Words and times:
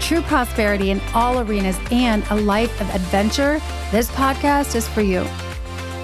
true 0.00 0.22
prosperity 0.22 0.90
in 0.90 1.00
all 1.14 1.40
arenas, 1.40 1.78
and 1.90 2.24
a 2.30 2.34
life 2.34 2.80
of 2.80 2.88
adventure, 2.94 3.60
this 3.90 4.10
podcast 4.10 4.74
is 4.74 4.88
for 4.88 5.00
you. 5.00 5.26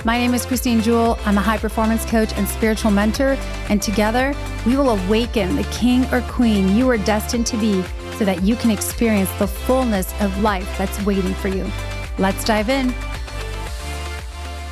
My 0.05 0.19
name 0.19 0.35
is 0.35 0.45
Christine 0.45 0.83
Jewell. 0.83 1.19
I'm 1.25 1.39
a 1.39 1.41
high 1.41 1.57
performance 1.57 2.05
coach 2.05 2.33
and 2.35 2.47
spiritual 2.47 2.91
mentor, 2.91 3.39
and 3.71 3.81
together 3.81 4.35
we 4.67 4.77
will 4.77 4.91
awaken 4.91 5.57
the 5.57 5.65
king 5.65 6.05
or 6.13 6.21
queen 6.23 6.77
you 6.77 6.89
are 6.91 6.99
destined 6.99 7.47
to 7.47 7.57
be 7.57 7.83
so 8.19 8.25
that 8.25 8.43
you 8.43 8.55
can 8.57 8.71
experience 8.71 9.31
the 9.39 9.47
fullness 9.47 10.13
of 10.21 10.43
life 10.43 10.77
that's 10.77 11.03
waiting 11.07 11.35
for 11.35 11.49
you. 11.49 11.67
Let's 12.19 12.45
dive 12.45 12.69
in. 12.69 12.95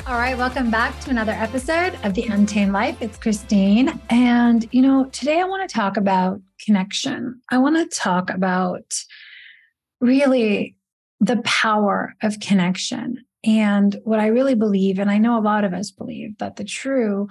All 0.05 0.19
right, 0.19 0.37
welcome 0.37 0.69
back 0.69 0.99
to 1.01 1.09
another 1.09 1.31
episode 1.31 1.97
of 2.03 2.13
The 2.13 2.27
Untamed 2.27 2.71
Life. 2.71 2.97
It's 3.01 3.17
Christine. 3.17 3.99
And, 4.09 4.67
you 4.71 4.81
know, 4.81 5.05
today 5.05 5.39
I 5.39 5.45
want 5.45 5.67
to 5.67 5.73
talk 5.73 5.97
about 5.97 6.41
connection. 6.63 7.41
I 7.49 7.57
want 7.57 7.77
to 7.77 7.97
talk 7.97 8.29
about 8.29 8.93
really 9.99 10.75
the 11.19 11.41
power 11.43 12.15
of 12.21 12.39
connection. 12.39 13.23
And 13.45 13.95
what 14.03 14.19
I 14.19 14.27
really 14.27 14.55
believe, 14.55 14.99
and 14.99 15.11
I 15.11 15.17
know 15.17 15.37
a 15.37 15.41
lot 15.41 15.63
of 15.63 15.73
us 15.73 15.91
believe, 15.91 16.37
that 16.37 16.55
the 16.55 16.63
true 16.63 17.27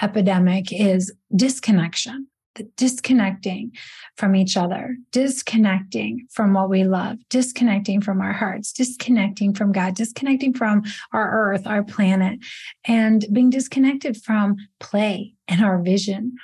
epidemic 0.00 0.72
is 0.72 1.12
disconnection, 1.34 2.28
the 2.54 2.64
disconnecting 2.76 3.72
from 4.16 4.36
each 4.36 4.56
other, 4.56 4.96
disconnecting 5.10 6.26
from 6.30 6.54
what 6.54 6.70
we 6.70 6.84
love, 6.84 7.18
disconnecting 7.28 8.00
from 8.00 8.20
our 8.20 8.32
hearts, 8.32 8.72
disconnecting 8.72 9.54
from 9.54 9.72
God, 9.72 9.94
disconnecting 9.94 10.54
from 10.54 10.82
our 11.12 11.30
earth, 11.30 11.66
our 11.66 11.82
planet, 11.82 12.38
and 12.84 13.24
being 13.32 13.50
disconnected 13.50 14.16
from 14.16 14.56
play 14.80 15.34
and 15.48 15.64
our 15.64 15.80
vision. 15.82 16.36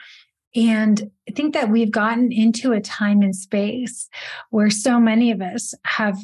And 0.55 1.11
I 1.29 1.33
think 1.33 1.55
that 1.55 1.71
we've 1.71 1.91
gotten 1.91 2.31
into 2.31 2.73
a 2.73 2.81
time 2.81 3.23
and 3.23 3.35
space 3.35 4.09
where 4.51 4.71
so 4.71 5.01
many 5.01 5.31
of 5.31 5.41
us 5.43 5.75
have 5.85 6.19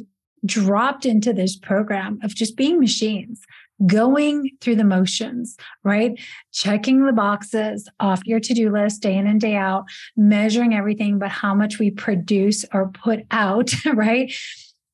dropped 0.47 1.05
into 1.05 1.33
this 1.33 1.57
program 1.57 2.19
of 2.23 2.35
just 2.35 2.57
being 2.57 2.81
machines, 2.81 3.43
going 3.87 4.51
through 4.61 4.77
the 4.77 4.85
motions, 4.85 5.57
right? 5.85 6.19
Checking 6.53 7.05
the 7.05 7.13
boxes 7.13 7.89
off 7.99 8.25
your 8.25 8.41
to 8.41 8.55
do 8.55 8.71
list 8.71 9.03
day 9.03 9.17
in 9.17 9.27
and 9.27 9.41
day 9.41 9.57
out, 9.57 9.85
measuring 10.17 10.75
everything, 10.75 11.19
but 11.19 11.31
how 11.31 11.55
much 11.55 11.79
we 11.79 11.91
produce 11.91 12.65
or 12.73 12.89
put 12.89 13.21
out, 13.31 13.71
right? 13.95 14.33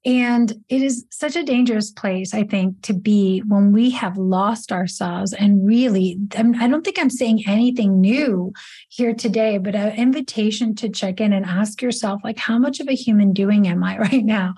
And 0.07 0.65
it 0.69 0.83
is 0.83 1.05
such 1.11 1.35
a 1.35 1.43
dangerous 1.43 1.91
place, 1.91 2.33
I 2.33 2.45
think, 2.45 2.81
to 2.83 2.95
be 2.95 3.41
when 3.41 3.73
we 3.73 3.91
have 3.91 4.17
lost 4.17 4.71
ourselves. 4.71 5.33
And 5.33 5.67
really, 5.67 6.17
I 6.37 6.69
don't 6.69 6.85
think 6.85 7.01
I'm 7.01 7.11
saying 7.11 7.43
anything 7.49 8.01
new 8.01 8.53
here 8.89 9.15
today, 9.15 9.59
but 9.59 9.75
an 9.75 9.97
invitation 9.97 10.77
to 10.77 10.89
check 10.89 11.21
in 11.21 11.33
and 11.33 11.45
ask 11.45 11.83
yourself, 11.83 12.21
like, 12.23 12.39
how 12.39 12.57
much 12.57 12.79
of 12.79 12.87
a 12.89 12.95
human 12.95 13.33
doing 13.33 13.67
am 13.67 13.83
I 13.83 13.99
right 14.13 14.25
now 14.25 14.55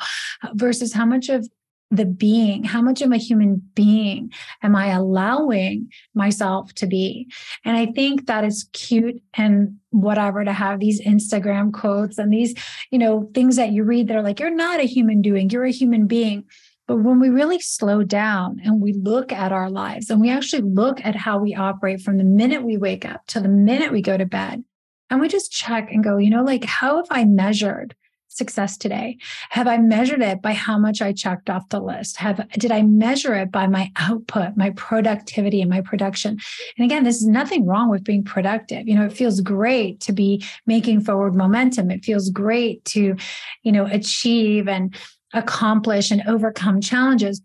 versus 0.52 0.92
how 0.92 1.06
much 1.06 1.30
of 1.30 1.48
the 1.90 2.04
being? 2.04 2.64
How 2.64 2.82
much 2.82 3.00
of 3.00 3.12
a 3.12 3.16
human 3.16 3.62
being 3.74 4.32
am 4.62 4.76
i 4.76 4.88
allowing 4.88 5.90
myself 6.14 6.72
to 6.74 6.86
be? 6.86 7.30
And 7.64 7.76
i 7.76 7.86
think 7.86 8.26
that 8.26 8.44
is 8.44 8.68
cute 8.72 9.22
and 9.34 9.76
whatever 9.90 10.44
to 10.44 10.52
have 10.52 10.80
these 10.80 11.00
instagram 11.00 11.72
quotes 11.72 12.18
and 12.18 12.30
these 12.30 12.54
you 12.90 12.98
know 12.98 13.30
things 13.34 13.56
that 13.56 13.72
you 13.72 13.84
read 13.84 14.08
that 14.08 14.16
are 14.16 14.22
like 14.22 14.38
you're 14.38 14.50
not 14.50 14.80
a 14.80 14.84
human 14.84 15.22
doing 15.22 15.48
you're 15.50 15.64
a 15.64 15.70
human 15.70 16.06
being. 16.06 16.44
But 16.86 17.00
when 17.00 17.20
we 17.20 17.28
really 17.28 17.60
slow 17.60 18.02
down 18.02 18.62
and 18.64 18.80
we 18.80 18.94
look 18.94 19.30
at 19.30 19.52
our 19.52 19.68
lives 19.68 20.08
and 20.08 20.22
we 20.22 20.30
actually 20.30 20.62
look 20.62 21.04
at 21.04 21.14
how 21.14 21.38
we 21.38 21.54
operate 21.54 22.00
from 22.00 22.16
the 22.16 22.24
minute 22.24 22.64
we 22.64 22.78
wake 22.78 23.04
up 23.04 23.26
to 23.26 23.40
the 23.40 23.48
minute 23.48 23.92
we 23.92 24.00
go 24.00 24.16
to 24.16 24.24
bed 24.24 24.64
and 25.10 25.20
we 25.20 25.28
just 25.28 25.52
check 25.52 25.90
and 25.92 26.04
go 26.04 26.16
you 26.16 26.30
know 26.30 26.42
like 26.42 26.64
how 26.64 26.96
have 26.96 27.06
i 27.10 27.24
measured 27.24 27.94
success 28.28 28.76
today? 28.76 29.18
Have 29.50 29.66
I 29.66 29.78
measured 29.78 30.22
it 30.22 30.40
by 30.40 30.52
how 30.52 30.78
much 30.78 31.02
I 31.02 31.12
checked 31.12 31.50
off 31.50 31.68
the 31.68 31.80
list? 31.80 32.16
Have 32.18 32.48
did 32.52 32.70
I 32.70 32.82
measure 32.82 33.34
it 33.34 33.50
by 33.50 33.66
my 33.66 33.90
output, 33.96 34.56
my 34.56 34.70
productivity 34.70 35.60
and 35.60 35.70
my 35.70 35.80
production? 35.80 36.38
And 36.76 36.84
again, 36.84 37.04
this 37.04 37.16
is 37.16 37.26
nothing 37.26 37.66
wrong 37.66 37.90
with 37.90 38.04
being 38.04 38.24
productive. 38.24 38.86
You 38.86 38.94
know, 38.94 39.06
it 39.06 39.12
feels 39.12 39.40
great 39.40 40.00
to 40.00 40.12
be 40.12 40.44
making 40.66 41.00
forward 41.00 41.34
momentum. 41.34 41.90
It 41.90 42.04
feels 42.04 42.30
great 42.30 42.84
to, 42.86 43.16
you 43.62 43.72
know, 43.72 43.86
achieve 43.86 44.68
and 44.68 44.94
accomplish 45.34 46.10
and 46.10 46.22
overcome 46.26 46.80
challenges. 46.80 47.42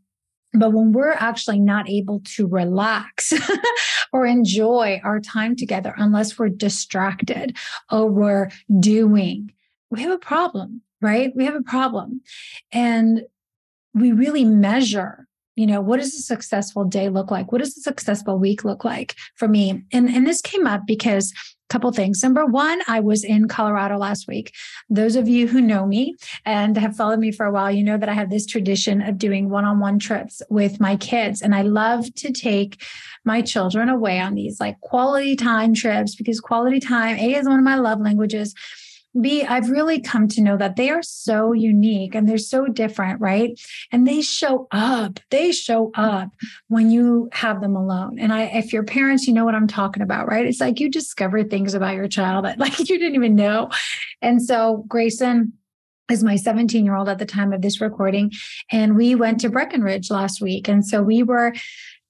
But 0.53 0.71
when 0.71 0.91
we're 0.91 1.13
actually 1.13 1.59
not 1.59 1.89
able 1.89 2.21
to 2.35 2.47
relax 2.47 3.33
or 4.13 4.25
enjoy 4.25 5.01
our 5.03 5.19
time 5.19 5.55
together 5.55 5.95
unless 5.97 6.37
we're 6.37 6.49
distracted 6.49 7.57
or 7.91 8.07
we're 8.07 8.49
doing, 8.79 9.51
we 9.93 10.01
have 10.01 10.11
a 10.11 10.17
problem, 10.17 10.81
right? 11.01 11.31
We 11.35 11.45
have 11.45 11.55
a 11.55 11.61
problem. 11.61 12.21
And 12.71 13.23
we 13.93 14.11
really 14.11 14.43
measure 14.43 15.27
you 15.55 15.67
know 15.67 15.81
what 15.81 15.99
does 15.99 16.15
a 16.15 16.21
successful 16.21 16.83
day 16.83 17.09
look 17.09 17.29
like? 17.29 17.51
What 17.51 17.59
does 17.59 17.77
a 17.77 17.81
successful 17.81 18.39
week 18.39 18.63
look 18.63 18.83
like 18.83 19.15
for 19.35 19.47
me? 19.47 19.83
And 19.91 20.09
and 20.09 20.25
this 20.25 20.41
came 20.41 20.65
up 20.65 20.81
because 20.87 21.31
a 21.31 21.73
couple 21.73 21.91
things. 21.91 22.23
Number 22.23 22.45
one 22.45 22.81
i 22.87 22.99
was 22.99 23.23
in 23.23 23.47
colorado 23.47 23.97
last 23.97 24.27
week. 24.27 24.53
Those 24.89 25.15
of 25.15 25.27
you 25.27 25.47
who 25.47 25.61
know 25.61 25.85
me 25.85 26.15
and 26.43 26.75
have 26.77 26.95
followed 26.95 27.19
me 27.19 27.31
for 27.31 27.45
a 27.45 27.51
while 27.51 27.71
you 27.71 27.83
know 27.83 27.97
that 27.97 28.09
i 28.09 28.13
have 28.13 28.31
this 28.31 28.47
tradition 28.47 29.01
of 29.01 29.19
doing 29.19 29.49
one-on-one 29.49 29.99
trips 29.99 30.41
with 30.49 30.79
my 30.79 30.95
kids. 30.95 31.41
And 31.41 31.53
i 31.53 31.61
love 31.61 32.11
to 32.15 32.31
take 32.31 32.83
my 33.23 33.43
children 33.43 33.89
away 33.89 34.19
on 34.19 34.33
these 34.33 34.59
like 34.59 34.79
quality 34.81 35.35
time 35.35 35.75
trips 35.75 36.15
because 36.15 36.39
quality 36.39 36.79
time 36.79 37.17
a 37.17 37.35
is 37.35 37.47
one 37.47 37.59
of 37.59 37.65
my 37.65 37.75
love 37.75 38.01
languages 38.01 38.55
B, 39.19 39.43
I've 39.43 39.69
really 39.69 40.01
come 40.01 40.27
to 40.29 40.41
know 40.41 40.57
that 40.57 40.75
they 40.75 40.89
are 40.89 41.03
so 41.03 41.53
unique 41.53 42.15
and 42.15 42.27
they're 42.27 42.37
so 42.37 42.67
different, 42.67 43.21
right? 43.21 43.59
And 43.91 44.07
they 44.07 44.21
show 44.21 44.67
up. 44.71 45.19
They 45.29 45.51
show 45.51 45.91
up 45.93 46.29
when 46.67 46.89
you 46.89 47.29
have 47.31 47.61
them 47.61 47.75
alone. 47.75 48.17
And 48.19 48.33
I, 48.33 48.43
if 48.45 48.73
you're 48.73 48.83
parents, 48.83 49.27
you 49.27 49.33
know 49.33 49.45
what 49.45 49.55
I'm 49.55 49.67
talking 49.67 50.01
about, 50.01 50.27
right? 50.27 50.45
It's 50.45 50.59
like 50.59 50.79
you 50.79 50.89
discover 50.89 51.43
things 51.43 51.73
about 51.73 51.95
your 51.95 52.07
child 52.07 52.45
that 52.45 52.59
like 52.63 52.79
you 52.79 52.85
didn't 52.85 53.15
even 53.15 53.35
know. 53.35 53.69
And 54.21 54.41
so 54.41 54.83
Grayson, 54.87 55.53
is 56.11 56.23
my 56.23 56.35
17 56.35 56.83
year 56.83 56.95
old 56.95 57.07
at 57.07 57.17
the 57.17 57.25
time 57.25 57.53
of 57.53 57.61
this 57.61 57.79
recording. 57.79 58.31
And 58.71 58.95
we 58.95 59.15
went 59.15 59.39
to 59.39 59.49
Breckenridge 59.49 60.11
last 60.11 60.41
week. 60.41 60.67
And 60.67 60.85
so 60.85 61.01
we 61.01 61.23
were 61.23 61.53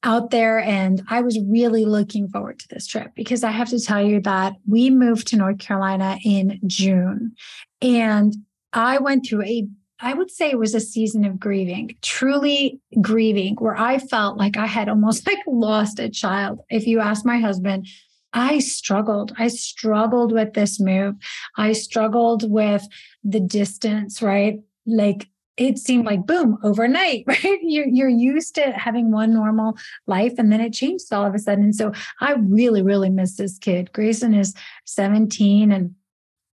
out 0.03 0.31
there 0.31 0.59
and 0.59 1.01
I 1.09 1.21
was 1.21 1.39
really 1.39 1.85
looking 1.85 2.27
forward 2.27 2.59
to 2.59 2.67
this 2.69 2.87
trip 2.87 3.11
because 3.15 3.43
I 3.43 3.51
have 3.51 3.69
to 3.69 3.79
tell 3.79 4.05
you 4.05 4.19
that 4.21 4.53
we 4.67 4.89
moved 4.89 5.27
to 5.29 5.37
North 5.37 5.59
Carolina 5.59 6.17
in 6.23 6.59
June 6.67 7.33
and 7.81 8.35
I 8.73 8.99
went 8.99 9.25
through 9.25 9.43
a 9.43 9.67
I 9.99 10.13
would 10.13 10.29
say 10.29 10.49
it 10.49 10.59
was 10.59 10.75
a 10.75 10.81
season 10.81 11.23
of 11.23 11.39
grieving, 11.39 11.95
truly 12.01 12.81
grieving, 12.99 13.55
where 13.55 13.77
I 13.77 13.99
felt 13.99 14.37
like 14.37 14.57
I 14.57 14.65
had 14.65 14.89
almost 14.89 15.25
like 15.27 15.37
lost 15.47 15.97
a 15.97 16.09
child. 16.09 16.59
If 16.69 16.85
you 16.85 16.99
ask 16.99 17.25
my 17.25 17.39
husband, 17.39 17.87
I 18.33 18.59
struggled. 18.59 19.33
I 19.37 19.47
struggled 19.47 20.33
with 20.33 20.53
this 20.53 20.79
move. 20.79 21.15
I 21.55 21.71
struggled 21.71 22.51
with 22.51 22.85
the 23.23 23.39
distance, 23.39 24.21
right? 24.21 24.59
Like 24.85 25.29
it 25.57 25.77
seemed 25.77 26.05
like 26.05 26.25
boom 26.25 26.57
overnight 26.63 27.23
right? 27.27 27.59
You're, 27.61 27.87
you're 27.87 28.09
used 28.09 28.55
to 28.55 28.71
having 28.71 29.11
one 29.11 29.33
normal 29.33 29.77
life 30.07 30.33
and 30.37 30.51
then 30.51 30.61
it 30.61 30.73
changed 30.73 31.11
all 31.11 31.25
of 31.25 31.35
a 31.35 31.39
sudden. 31.39 31.65
And 31.65 31.75
so 31.75 31.91
i 32.19 32.33
really 32.33 32.81
really 32.81 33.09
miss 33.09 33.37
this 33.37 33.57
kid. 33.57 33.91
Grayson 33.93 34.33
is 34.33 34.53
17 34.85 35.71
and 35.71 35.95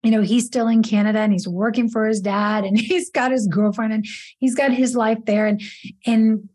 you 0.04 0.12
know 0.12 0.22
he's 0.22 0.46
still 0.46 0.68
in 0.68 0.84
canada 0.84 1.20
and 1.20 1.32
he's 1.32 1.48
working 1.48 1.90
for 1.90 2.06
his 2.06 2.20
dad 2.22 2.66
and 2.66 2.78
he's 2.80 3.10
got 3.10 3.32
his 3.32 3.48
girlfriend 3.48 3.94
and 3.94 4.06
he's 4.40 4.56
got 4.56 4.72
his 4.72 4.96
life 4.96 5.20
there. 5.26 5.48
And 5.48 5.62
and 6.06 6.50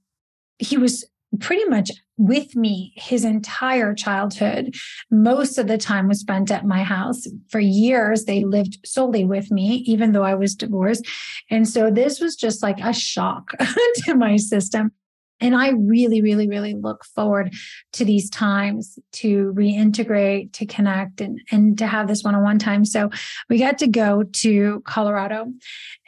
he 0.58 0.76
was 0.76 1.04
pretty 1.40 1.64
much 1.66 1.90
with 2.16 2.56
me 2.56 2.92
his 2.96 3.24
entire 3.24 3.94
childhood. 3.94 4.74
Most 5.10 5.58
of 5.58 5.68
the 5.68 5.78
time 5.78 6.08
was 6.08 6.20
spent 6.20 6.50
at 6.50 6.66
my 6.66 6.82
house. 6.82 7.26
For 7.48 7.60
years, 7.60 8.24
they 8.24 8.44
lived 8.44 8.78
solely 8.84 9.24
with 9.24 9.50
me, 9.50 9.84
even 9.86 10.12
though 10.12 10.24
I 10.24 10.34
was 10.34 10.54
divorced. 10.54 11.06
And 11.50 11.68
so 11.68 11.90
this 11.90 12.20
was 12.20 12.34
just 12.34 12.62
like 12.62 12.80
a 12.80 12.92
shock 12.92 13.50
to 14.04 14.14
my 14.14 14.36
system. 14.36 14.92
And 15.40 15.54
I 15.54 15.70
really, 15.70 16.20
really, 16.20 16.48
really 16.48 16.74
look 16.74 17.04
forward 17.04 17.54
to 17.92 18.04
these 18.04 18.28
times 18.28 18.98
to 19.12 19.52
reintegrate, 19.56 20.52
to 20.54 20.66
connect, 20.66 21.20
and, 21.20 21.40
and 21.52 21.78
to 21.78 21.86
have 21.86 22.08
this 22.08 22.24
one 22.24 22.34
on 22.34 22.42
one 22.42 22.58
time. 22.58 22.84
So 22.84 23.10
we 23.48 23.58
got 23.58 23.78
to 23.78 23.86
go 23.86 24.24
to 24.24 24.82
Colorado. 24.84 25.52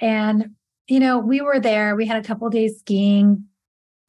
And, 0.00 0.56
you 0.88 0.98
know, 0.98 1.18
we 1.18 1.40
were 1.40 1.60
there. 1.60 1.94
We 1.94 2.06
had 2.06 2.22
a 2.22 2.26
couple 2.26 2.48
days 2.50 2.80
skiing. 2.80 3.44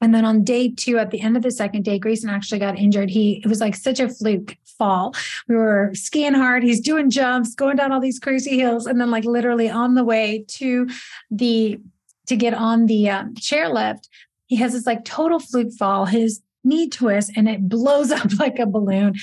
And 0.01 0.13
then 0.13 0.25
on 0.25 0.43
day 0.43 0.69
two, 0.69 0.97
at 0.97 1.11
the 1.11 1.21
end 1.21 1.37
of 1.37 1.43
the 1.43 1.51
second 1.51 1.83
day, 1.83 1.99
Grayson 1.99 2.29
actually 2.29 2.59
got 2.59 2.77
injured. 2.77 3.09
He 3.09 3.41
it 3.43 3.47
was 3.47 3.61
like 3.61 3.75
such 3.75 3.99
a 3.99 4.09
fluke 4.09 4.57
fall. 4.77 5.13
We 5.47 5.55
were 5.55 5.91
skiing 5.93 6.33
hard. 6.33 6.63
He's 6.63 6.81
doing 6.81 7.09
jumps, 7.09 7.55
going 7.55 7.77
down 7.77 7.91
all 7.91 8.01
these 8.01 8.19
crazy 8.19 8.57
hills, 8.57 8.87
and 8.87 8.99
then 8.99 9.11
like 9.11 9.25
literally 9.25 9.69
on 9.69 9.95
the 9.95 10.03
way 10.03 10.45
to 10.49 10.89
the 11.29 11.79
to 12.27 12.35
get 12.35 12.53
on 12.53 12.87
the 12.87 13.09
um, 13.09 13.35
chairlift, 13.35 14.07
he 14.47 14.55
has 14.57 14.73
this 14.73 14.85
like 14.85 15.05
total 15.05 15.39
fluke 15.39 15.73
fall. 15.77 16.05
His 16.05 16.41
knee 16.63 16.89
twists 16.89 17.31
and 17.35 17.47
it 17.49 17.67
blows 17.67 18.11
up 18.19 18.39
like 18.39 18.59
a 18.59 18.65
balloon. 18.65 19.15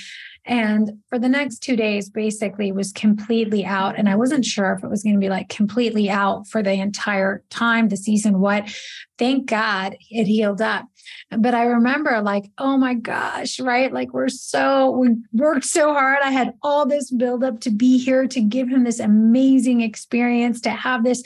And 0.48 0.92
for 1.10 1.18
the 1.18 1.28
next 1.28 1.58
two 1.58 1.76
days, 1.76 2.08
basically 2.08 2.72
was 2.72 2.90
completely 2.90 3.66
out. 3.66 3.98
And 3.98 4.08
I 4.08 4.16
wasn't 4.16 4.46
sure 4.46 4.72
if 4.72 4.82
it 4.82 4.88
was 4.88 5.02
going 5.02 5.14
to 5.14 5.20
be 5.20 5.28
like 5.28 5.50
completely 5.50 6.08
out 6.08 6.48
for 6.48 6.62
the 6.62 6.72
entire 6.72 7.44
time, 7.50 7.88
the 7.88 7.98
season, 7.98 8.40
what. 8.40 8.74
Thank 9.18 9.46
God 9.46 9.96
it 10.10 10.24
healed 10.24 10.62
up. 10.62 10.86
But 11.30 11.54
I 11.54 11.64
remember 11.64 12.22
like, 12.22 12.50
oh 12.56 12.78
my 12.78 12.94
gosh, 12.94 13.60
right? 13.60 13.92
Like 13.92 14.14
we're 14.14 14.30
so, 14.30 14.90
we 14.90 15.16
worked 15.34 15.66
so 15.66 15.92
hard. 15.92 16.20
I 16.22 16.30
had 16.30 16.54
all 16.62 16.86
this 16.86 17.10
buildup 17.10 17.60
to 17.60 17.70
be 17.70 17.98
here 17.98 18.26
to 18.26 18.40
give 18.40 18.68
him 18.68 18.84
this 18.84 19.00
amazing 19.00 19.82
experience, 19.82 20.62
to 20.62 20.70
have 20.70 21.04
this 21.04 21.22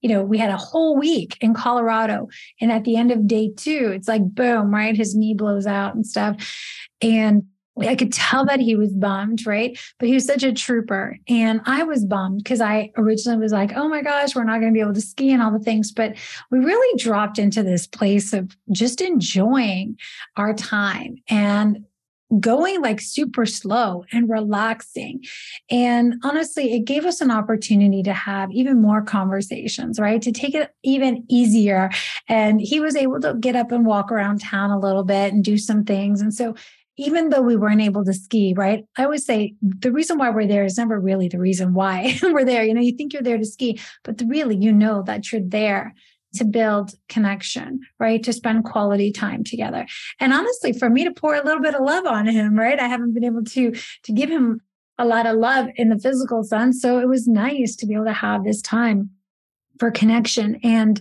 you 0.00 0.08
know, 0.08 0.22
we 0.22 0.38
had 0.38 0.50
a 0.50 0.56
whole 0.56 0.96
week 0.96 1.36
in 1.40 1.54
Colorado. 1.54 2.28
And 2.60 2.70
at 2.70 2.84
the 2.84 2.96
end 2.96 3.10
of 3.10 3.26
day 3.26 3.50
two, 3.56 3.90
it's 3.92 4.06
like, 4.06 4.22
boom, 4.24 4.72
right? 4.72 4.96
His 4.96 5.16
knee 5.16 5.34
blows 5.34 5.66
out 5.66 5.96
and 5.96 6.06
stuff. 6.06 6.36
And 7.02 7.46
I 7.86 7.94
could 7.94 8.12
tell 8.12 8.44
that 8.46 8.60
he 8.60 8.76
was 8.76 8.92
bummed, 8.92 9.46
right? 9.46 9.78
But 9.98 10.08
he 10.08 10.14
was 10.14 10.26
such 10.26 10.42
a 10.42 10.52
trooper. 10.52 11.18
And 11.28 11.60
I 11.66 11.82
was 11.82 12.04
bummed 12.04 12.38
because 12.42 12.60
I 12.60 12.90
originally 12.96 13.38
was 13.38 13.52
like, 13.52 13.72
oh 13.74 13.88
my 13.88 14.02
gosh, 14.02 14.34
we're 14.34 14.44
not 14.44 14.60
going 14.60 14.72
to 14.72 14.76
be 14.76 14.80
able 14.80 14.94
to 14.94 15.00
ski 15.00 15.32
and 15.32 15.42
all 15.42 15.52
the 15.52 15.58
things. 15.58 15.92
But 15.92 16.16
we 16.50 16.58
really 16.58 16.98
dropped 16.98 17.38
into 17.38 17.62
this 17.62 17.86
place 17.86 18.32
of 18.32 18.56
just 18.72 19.00
enjoying 19.00 19.98
our 20.36 20.54
time. 20.54 21.16
And 21.28 21.84
going 22.40 22.82
like 22.82 23.00
super 23.00 23.46
slow 23.46 24.04
and 24.12 24.28
relaxing. 24.28 25.24
And 25.70 26.14
honestly, 26.22 26.74
it 26.74 26.80
gave 26.80 27.06
us 27.06 27.20
an 27.20 27.30
opportunity 27.30 28.02
to 28.02 28.12
have 28.12 28.50
even 28.52 28.82
more 28.82 29.00
conversations, 29.00 29.98
right? 29.98 30.20
To 30.20 30.32
take 30.32 30.54
it 30.54 30.74
even 30.82 31.24
easier. 31.28 31.90
And 32.28 32.60
he 32.60 32.80
was 32.80 32.96
able 32.96 33.20
to 33.20 33.34
get 33.40 33.56
up 33.56 33.72
and 33.72 33.86
walk 33.86 34.12
around 34.12 34.42
town 34.42 34.70
a 34.70 34.78
little 34.78 35.04
bit 35.04 35.32
and 35.32 35.42
do 35.42 35.56
some 35.56 35.84
things. 35.84 36.20
And 36.20 36.34
so 36.34 36.54
even 36.98 37.30
though 37.30 37.40
we 37.40 37.56
weren't 37.56 37.80
able 37.80 38.04
to 38.04 38.12
ski, 38.12 38.52
right? 38.56 38.84
I 38.96 39.04
always 39.04 39.24
say 39.24 39.54
the 39.62 39.92
reason 39.92 40.18
why 40.18 40.30
we're 40.30 40.46
there 40.46 40.64
is 40.64 40.76
never 40.76 40.98
really 40.98 41.28
the 41.28 41.38
reason 41.38 41.72
why 41.72 42.18
we're 42.22 42.44
there. 42.44 42.64
You 42.64 42.74
know, 42.74 42.80
you 42.80 42.96
think 42.96 43.12
you're 43.12 43.22
there 43.22 43.38
to 43.38 43.44
ski, 43.44 43.80
but 44.02 44.20
really, 44.26 44.56
you 44.56 44.72
know 44.72 45.02
that 45.02 45.32
you're 45.32 45.42
there 45.42 45.94
to 46.34 46.44
build 46.44 46.92
connection, 47.08 47.80
right? 47.98 48.22
To 48.22 48.32
spend 48.32 48.64
quality 48.64 49.10
time 49.12 49.44
together. 49.44 49.86
And 50.20 50.32
honestly, 50.32 50.72
for 50.72 50.90
me 50.90 51.04
to 51.04 51.12
pour 51.12 51.34
a 51.34 51.44
little 51.44 51.62
bit 51.62 51.74
of 51.74 51.82
love 51.82 52.04
on 52.04 52.26
him, 52.26 52.54
right? 52.58 52.78
I 52.78 52.88
haven't 52.88 53.14
been 53.14 53.24
able 53.24 53.44
to 53.44 53.72
to 54.02 54.12
give 54.12 54.28
him 54.28 54.60
a 54.98 55.04
lot 55.04 55.26
of 55.26 55.36
love 55.36 55.68
in 55.76 55.88
the 55.88 55.98
physical 55.98 56.42
sense. 56.42 56.82
So 56.82 56.98
it 56.98 57.08
was 57.08 57.28
nice 57.28 57.76
to 57.76 57.86
be 57.86 57.94
able 57.94 58.06
to 58.06 58.12
have 58.12 58.44
this 58.44 58.60
time 58.60 59.10
for 59.78 59.90
connection. 59.92 60.58
And 60.64 61.00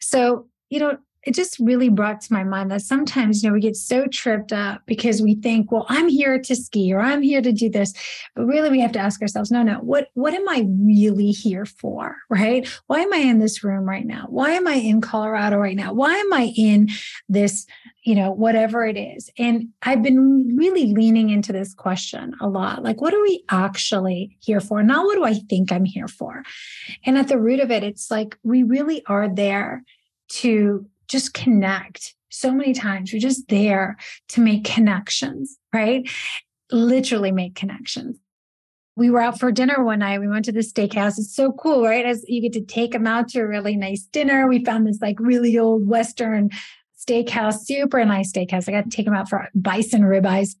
so, 0.00 0.48
you 0.70 0.80
know, 0.80 0.98
it 1.24 1.34
just 1.34 1.58
really 1.58 1.88
brought 1.88 2.20
to 2.20 2.32
my 2.32 2.44
mind 2.44 2.70
that 2.70 2.82
sometimes, 2.82 3.42
you 3.42 3.48
know, 3.48 3.54
we 3.54 3.60
get 3.60 3.76
so 3.76 4.06
tripped 4.06 4.52
up 4.52 4.82
because 4.86 5.20
we 5.20 5.34
think, 5.34 5.72
well, 5.72 5.84
I'm 5.88 6.08
here 6.08 6.40
to 6.40 6.56
ski 6.56 6.92
or 6.92 7.00
I'm 7.00 7.22
here 7.22 7.42
to 7.42 7.52
do 7.52 7.68
this. 7.68 7.92
But 8.36 8.46
really 8.46 8.70
we 8.70 8.80
have 8.80 8.92
to 8.92 9.00
ask 9.00 9.20
ourselves, 9.20 9.50
no, 9.50 9.62
no, 9.62 9.74
what, 9.80 10.08
what 10.14 10.32
am 10.32 10.48
I 10.48 10.66
really 10.68 11.30
here 11.32 11.66
for? 11.66 12.16
Right? 12.30 12.68
Why 12.86 13.00
am 13.00 13.12
I 13.12 13.18
in 13.18 13.40
this 13.40 13.64
room 13.64 13.84
right 13.84 14.06
now? 14.06 14.26
Why 14.28 14.50
am 14.50 14.68
I 14.68 14.74
in 14.74 15.00
Colorado 15.00 15.56
right 15.56 15.76
now? 15.76 15.92
Why 15.92 16.14
am 16.14 16.32
I 16.32 16.52
in 16.56 16.88
this, 17.28 17.66
you 18.04 18.14
know, 18.14 18.30
whatever 18.30 18.86
it 18.86 18.96
is? 18.96 19.28
And 19.36 19.68
I've 19.82 20.04
been 20.04 20.56
really 20.56 20.86
leaning 20.86 21.30
into 21.30 21.52
this 21.52 21.74
question 21.74 22.34
a 22.40 22.48
lot. 22.48 22.84
Like, 22.84 23.00
what 23.00 23.12
are 23.12 23.22
we 23.22 23.42
actually 23.50 24.38
here 24.40 24.60
for? 24.60 24.84
Not 24.84 25.04
what 25.04 25.16
do 25.16 25.24
I 25.24 25.34
think 25.34 25.72
I'm 25.72 25.84
here 25.84 26.08
for? 26.08 26.44
And 27.04 27.18
at 27.18 27.26
the 27.26 27.40
root 27.40 27.58
of 27.58 27.72
it, 27.72 27.82
it's 27.82 28.08
like 28.08 28.38
we 28.44 28.62
really 28.62 29.04
are 29.06 29.28
there 29.28 29.82
to 30.28 30.86
just 31.08 31.34
connect 31.34 32.14
so 32.30 32.52
many 32.52 32.72
times. 32.72 33.12
We're 33.12 33.20
just 33.20 33.48
there 33.48 33.96
to 34.28 34.40
make 34.40 34.64
connections, 34.64 35.58
right? 35.72 36.08
Literally 36.70 37.32
make 37.32 37.54
connections. 37.54 38.18
We 38.96 39.10
were 39.10 39.20
out 39.20 39.38
for 39.38 39.52
dinner 39.52 39.82
one 39.84 40.00
night. 40.00 40.20
We 40.20 40.28
went 40.28 40.44
to 40.46 40.52
the 40.52 40.60
steakhouse. 40.60 41.18
It's 41.18 41.34
so 41.34 41.52
cool, 41.52 41.84
right? 41.84 42.04
As 42.04 42.24
you 42.28 42.42
get 42.42 42.52
to 42.54 42.64
take 42.64 42.92
them 42.92 43.06
out 43.06 43.28
to 43.28 43.40
a 43.40 43.46
really 43.46 43.76
nice 43.76 44.02
dinner. 44.02 44.48
We 44.48 44.64
found 44.64 44.86
this 44.86 45.00
like 45.00 45.20
really 45.20 45.56
old 45.56 45.86
Western 45.86 46.50
steakhouse, 46.98 47.60
super 47.60 48.04
nice 48.04 48.32
steakhouse. 48.32 48.68
I 48.68 48.72
got 48.72 48.90
to 48.90 48.96
take 48.96 49.06
them 49.06 49.14
out 49.14 49.28
for 49.28 49.48
bison 49.54 50.02
ribeyes. 50.02 50.56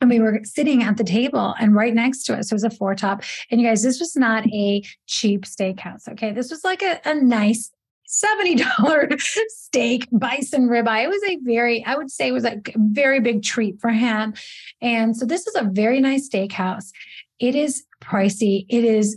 And 0.00 0.10
we 0.10 0.20
were 0.20 0.40
sitting 0.44 0.82
at 0.82 0.98
the 0.98 1.04
table, 1.04 1.54
and 1.58 1.74
right 1.74 1.94
next 1.94 2.24
to 2.24 2.36
us 2.36 2.52
was 2.52 2.64
a 2.64 2.70
four 2.70 2.94
top. 2.94 3.22
And 3.50 3.60
you 3.60 3.66
guys, 3.66 3.82
this 3.82 3.98
was 3.98 4.14
not 4.14 4.46
a 4.46 4.82
cheap 5.06 5.46
steakhouse. 5.46 6.06
Okay. 6.06 6.32
This 6.32 6.50
was 6.50 6.64
like 6.64 6.82
a, 6.82 7.00
a 7.06 7.14
nice 7.14 7.70
$70 8.24 9.20
steak 9.48 10.08
bison 10.12 10.68
ribeye. 10.68 11.04
It 11.04 11.08
was 11.08 11.22
a 11.28 11.38
very, 11.42 11.84
I 11.84 11.96
would 11.96 12.10
say 12.10 12.28
it 12.28 12.32
was 12.32 12.44
a 12.44 12.60
very 12.76 13.20
big 13.20 13.42
treat 13.42 13.80
for 13.80 13.90
him. 13.90 14.34
And 14.80 15.16
so 15.16 15.26
this 15.26 15.46
is 15.46 15.54
a 15.56 15.64
very 15.64 16.00
nice 16.00 16.28
steakhouse. 16.28 16.90
It 17.38 17.54
is 17.54 17.84
pricey. 18.02 18.66
It 18.68 18.84
is 18.84 19.16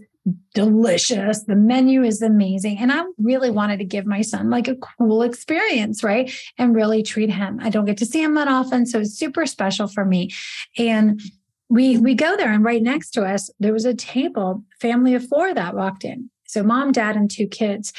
delicious. 0.53 1.43
The 1.43 1.55
menu 1.55 2.03
is 2.03 2.21
amazing. 2.21 2.77
And 2.79 2.91
I 2.91 3.03
really 3.17 3.49
wanted 3.49 3.79
to 3.79 3.85
give 3.85 4.05
my 4.05 4.21
son 4.21 4.49
like 4.49 4.67
a 4.67 4.75
cool 4.75 5.21
experience, 5.23 6.03
right? 6.03 6.31
And 6.57 6.75
really 6.75 7.03
treat 7.03 7.31
him. 7.31 7.59
I 7.61 7.69
don't 7.69 7.85
get 7.85 7.97
to 7.97 8.05
see 8.05 8.21
him 8.21 8.35
that 8.35 8.47
often. 8.47 8.85
So 8.85 8.99
it's 8.99 9.17
super 9.17 9.45
special 9.45 9.87
for 9.87 10.05
me. 10.05 10.31
And 10.77 11.21
we 11.69 11.97
we 11.97 12.15
go 12.15 12.35
there 12.35 12.51
and 12.51 12.63
right 12.63 12.81
next 12.81 13.11
to 13.11 13.23
us 13.23 13.51
there 13.59 13.73
was 13.73 13.85
a 13.85 13.93
table 13.93 14.63
family 14.81 15.13
of 15.13 15.27
four 15.27 15.53
that 15.53 15.75
walked 15.75 16.03
in 16.03 16.29
so, 16.49 16.63
mom, 16.63 16.91
dad, 16.91 17.15
and 17.15 17.29
two 17.29 17.45
kids. 17.45 17.93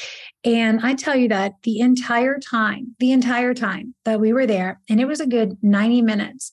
And 0.45 0.81
I 0.81 0.95
tell 0.95 1.15
you 1.15 1.29
that 1.29 1.55
the 1.63 1.79
entire 1.79 2.41
time, 2.41 2.97
the 2.99 3.13
entire 3.13 3.55
time 3.55 3.95
that 4.05 4.19
we 4.19 4.33
were 4.33 4.45
there, 4.45 4.81
and 4.89 5.01
it 5.01 5.05
was 5.05 5.21
a 5.21 5.27
good 5.27 5.57
90 5.63 6.03
minutes, 6.03 6.51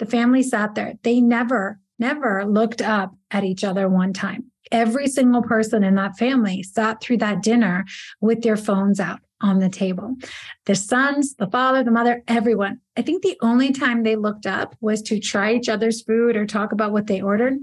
the 0.00 0.06
family 0.06 0.42
sat 0.42 0.74
there. 0.74 0.94
They 1.04 1.20
never, 1.20 1.78
never 2.00 2.44
looked 2.44 2.82
up 2.82 3.14
at 3.30 3.44
each 3.44 3.62
other 3.62 3.88
one 3.88 4.12
time. 4.12 4.50
Every 4.72 5.06
single 5.06 5.42
person 5.42 5.84
in 5.84 5.94
that 5.94 6.18
family 6.18 6.64
sat 6.64 7.00
through 7.00 7.18
that 7.18 7.44
dinner 7.44 7.84
with 8.20 8.42
their 8.42 8.56
phones 8.56 8.98
out 8.98 9.20
on 9.40 9.60
the 9.60 9.68
table. 9.68 10.16
The 10.64 10.74
sons, 10.74 11.36
the 11.36 11.46
father, 11.46 11.84
the 11.84 11.92
mother, 11.92 12.24
everyone. 12.26 12.80
I 12.96 13.02
think 13.02 13.22
the 13.22 13.38
only 13.40 13.70
time 13.70 14.02
they 14.02 14.16
looked 14.16 14.46
up 14.46 14.74
was 14.80 15.00
to 15.02 15.20
try 15.20 15.54
each 15.54 15.68
other's 15.68 16.02
food 16.02 16.34
or 16.34 16.44
talk 16.44 16.72
about 16.72 16.90
what 16.90 17.06
they 17.06 17.20
ordered. 17.20 17.58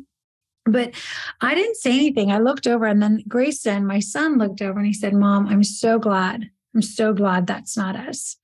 But 0.65 0.93
I 1.41 1.55
didn't 1.55 1.75
say 1.75 1.91
anything. 1.91 2.31
I 2.31 2.39
looked 2.39 2.67
over 2.67 2.85
and 2.85 3.01
then 3.01 3.23
Grayson, 3.27 3.85
my 3.85 3.99
son, 3.99 4.37
looked 4.37 4.61
over 4.61 4.79
and 4.79 4.87
he 4.87 4.93
said, 4.93 5.13
Mom, 5.13 5.47
I'm 5.47 5.63
so 5.63 5.99
glad. 5.99 6.49
I'm 6.73 6.81
so 6.81 7.13
glad 7.13 7.47
that's 7.47 7.75
not 7.75 7.95
us. 7.95 8.37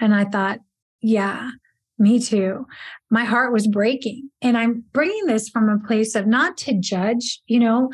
And 0.00 0.14
I 0.14 0.24
thought, 0.24 0.60
yeah, 1.00 1.50
me 1.98 2.18
too. 2.18 2.66
My 3.10 3.24
heart 3.24 3.52
was 3.52 3.66
breaking. 3.66 4.30
And 4.42 4.58
I'm 4.58 4.84
bringing 4.92 5.26
this 5.26 5.48
from 5.48 5.68
a 5.68 5.86
place 5.86 6.14
of 6.14 6.26
not 6.26 6.56
to 6.58 6.78
judge, 6.78 7.40
you 7.46 7.60
know, 7.60 7.92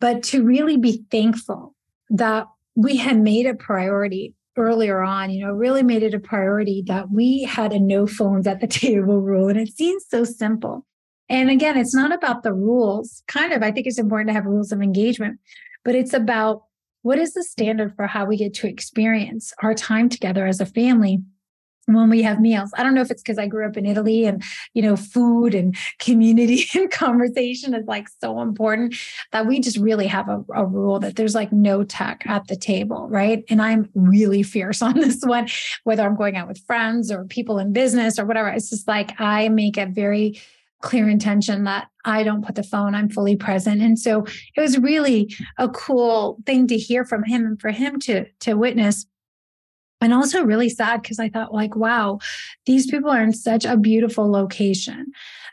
but 0.00 0.22
to 0.24 0.44
really 0.44 0.76
be 0.76 1.04
thankful 1.10 1.74
that 2.10 2.46
we 2.74 2.96
had 2.96 3.20
made 3.20 3.46
a 3.46 3.54
priority 3.54 4.34
earlier 4.56 5.02
on, 5.02 5.30
you 5.30 5.44
know, 5.44 5.52
really 5.52 5.82
made 5.82 6.02
it 6.02 6.14
a 6.14 6.20
priority 6.20 6.82
that 6.86 7.10
we 7.10 7.44
had 7.44 7.72
a 7.72 7.78
no 7.78 8.06
phones 8.06 8.46
at 8.46 8.60
the 8.60 8.66
table 8.68 9.20
rule. 9.20 9.48
And 9.48 9.58
it 9.58 9.76
seems 9.76 10.04
so 10.08 10.24
simple. 10.24 10.84
And 11.28 11.50
again, 11.50 11.76
it's 11.76 11.94
not 11.94 12.12
about 12.12 12.42
the 12.42 12.52
rules. 12.52 13.22
Kind 13.28 13.52
of, 13.52 13.62
I 13.62 13.70
think 13.70 13.86
it's 13.86 13.98
important 13.98 14.28
to 14.28 14.34
have 14.34 14.46
rules 14.46 14.72
of 14.72 14.80
engagement, 14.80 15.38
but 15.84 15.94
it's 15.94 16.14
about 16.14 16.64
what 17.02 17.18
is 17.18 17.34
the 17.34 17.44
standard 17.44 17.94
for 17.94 18.06
how 18.06 18.24
we 18.24 18.36
get 18.36 18.54
to 18.54 18.68
experience 18.68 19.52
our 19.62 19.74
time 19.74 20.08
together 20.08 20.46
as 20.46 20.60
a 20.60 20.66
family 20.66 21.20
when 21.94 22.10
we 22.10 22.22
have 22.22 22.40
meals. 22.40 22.70
I 22.76 22.82
don't 22.82 22.94
know 22.94 23.00
if 23.00 23.10
it's 23.10 23.22
because 23.22 23.38
I 23.38 23.46
grew 23.46 23.66
up 23.66 23.76
in 23.76 23.86
Italy 23.86 24.26
and, 24.26 24.42
you 24.74 24.82
know, 24.82 24.96
food 24.96 25.54
and 25.54 25.76
community 25.98 26.66
and 26.74 26.90
conversation 26.90 27.74
is 27.74 27.86
like 27.86 28.08
so 28.20 28.40
important 28.40 28.94
that 29.32 29.46
we 29.46 29.60
just 29.60 29.78
really 29.78 30.06
have 30.06 30.28
a, 30.28 30.44
a, 30.54 30.66
rule 30.66 31.00
that 31.00 31.16
there's 31.16 31.34
like 31.34 31.52
no 31.52 31.82
tech 31.84 32.24
at 32.26 32.46
the 32.48 32.56
table, 32.56 33.08
right? 33.08 33.44
And 33.48 33.62
I'm 33.62 33.88
really 33.94 34.42
fierce 34.42 34.82
on 34.88 34.94
this 34.94 35.22
one, 35.22 35.48
whether 35.84 36.04
I'm 36.04 36.16
going 36.16 36.36
out 36.36 36.48
with 36.48 36.64
friends 36.66 37.10
or 37.10 37.24
people 37.24 37.58
in 37.58 37.72
business 37.72 38.18
or 38.18 38.26
whatever. 38.26 38.48
It's 38.48 38.70
just 38.70 38.86
like 38.86 39.18
I 39.18 39.48
make 39.48 39.78
it 39.78 39.90
very 39.90 40.40
clear 40.80 41.08
intention 41.08 41.64
that 41.64 41.88
I 42.04 42.22
don't 42.22 42.44
put 42.44 42.54
the 42.54 42.62
phone, 42.62 42.94
I'm 42.94 43.10
fully 43.10 43.36
present. 43.36 43.82
And 43.82 43.98
so 43.98 44.24
it 44.56 44.60
was 44.60 44.78
really 44.78 45.34
a 45.58 45.68
cool 45.68 46.38
thing 46.46 46.66
to 46.68 46.76
hear 46.76 47.04
from 47.04 47.24
him 47.24 47.44
and 47.44 47.60
for 47.60 47.70
him 47.70 47.98
to 48.00 48.26
to 48.40 48.54
witness. 48.54 49.06
and 50.00 50.14
also 50.14 50.44
really 50.44 50.68
sad 50.68 51.02
because 51.02 51.18
I 51.18 51.28
thought, 51.28 51.52
like, 51.52 51.74
wow, 51.74 52.18
these 52.66 52.86
people 52.86 53.10
are 53.10 53.22
in 53.22 53.32
such 53.32 53.64
a 53.64 53.76
beautiful 53.76 54.30
location. 54.30 55.06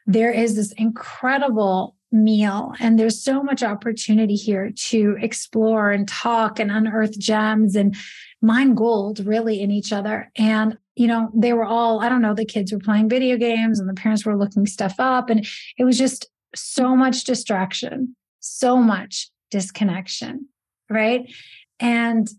There 0.06 0.32
is 0.32 0.56
this 0.56 0.72
incredible 0.74 1.96
meal, 2.12 2.74
and 2.80 3.00
there's 3.00 3.22
so 3.22 3.42
much 3.42 3.64
opportunity 3.64 4.36
here 4.36 4.72
to 4.72 5.18
explore 5.20 5.92
and 5.92 6.08
talk 6.08 6.60
and 6.60 6.72
unearth 6.72 7.18
gems 7.18 7.76
and 7.76 7.96
mine 8.42 8.76
gold 8.76 9.26
really 9.26 9.60
in 9.62 9.72
each 9.72 9.92
other. 9.92 10.32
And, 10.38 10.78
you 10.96 11.08
know, 11.08 11.30
they 11.34 11.54
were 11.54 11.66
all, 11.66 12.00
I 12.00 12.10
don't 12.10 12.22
know, 12.22 12.34
the 12.34 12.46
kids 12.46 12.72
were 12.72 12.80
playing 12.80 13.10
video 13.10 13.38
games 13.38 13.80
and 13.80 13.90
the 13.90 13.94
parents 13.94 14.26
were 14.26 14.38
looking 14.38 14.66
stuff 14.66 14.96
up. 14.98 15.30
And 15.30 15.46
it 15.78 15.84
was 15.84 15.98
just 15.98 16.28
so 16.56 16.96
much 16.96 17.26
distraction, 17.26 18.16
so 18.40 18.78
much 18.78 19.30
disconnection. 19.52 20.48
Right. 20.90 21.32
And 21.80 22.30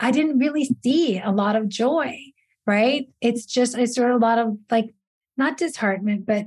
I 0.00 0.10
didn't 0.10 0.38
really 0.38 0.68
see 0.82 1.20
a 1.20 1.30
lot 1.30 1.56
of 1.56 1.68
joy, 1.68 2.18
right? 2.66 3.08
It's 3.20 3.46
just, 3.46 3.72
sort 3.94 4.10
of 4.10 4.16
a 4.16 4.24
lot 4.24 4.38
of 4.38 4.58
like, 4.70 4.94
not 5.36 5.56
disheartenment, 5.56 6.26
but 6.26 6.46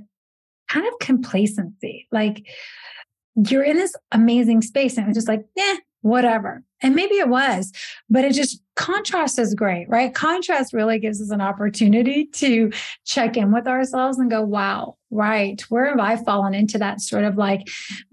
kind 0.67 0.87
of 0.87 0.99
complacency. 0.99 2.07
Like 2.11 2.45
you're 3.35 3.63
in 3.63 3.77
this 3.77 3.95
amazing 4.11 4.61
space 4.61 4.97
and 4.97 5.07
it's 5.07 5.15
just 5.15 5.27
like, 5.27 5.45
yeah, 5.55 5.75
whatever. 6.01 6.63
And 6.81 6.95
maybe 6.95 7.15
it 7.15 7.29
was, 7.29 7.71
but 8.09 8.25
it 8.25 8.33
just 8.33 8.61
contrast 8.79 9.37
is 9.37 9.53
great, 9.53 9.89
right? 9.89 10.15
Contrast 10.15 10.71
really 10.71 10.99
gives 10.99 11.21
us 11.21 11.31
an 11.31 11.41
opportunity 11.41 12.25
to 12.27 12.71
check 13.05 13.35
in 13.35 13.51
with 13.51 13.67
ourselves 13.67 14.17
and 14.17 14.31
go, 14.31 14.41
wow, 14.41 14.95
right, 15.11 15.61
where 15.67 15.89
have 15.89 15.99
I 15.99 16.15
fallen 16.15 16.53
into 16.53 16.77
that 16.77 17.01
sort 17.01 17.25
of 17.25 17.35
like 17.35 17.67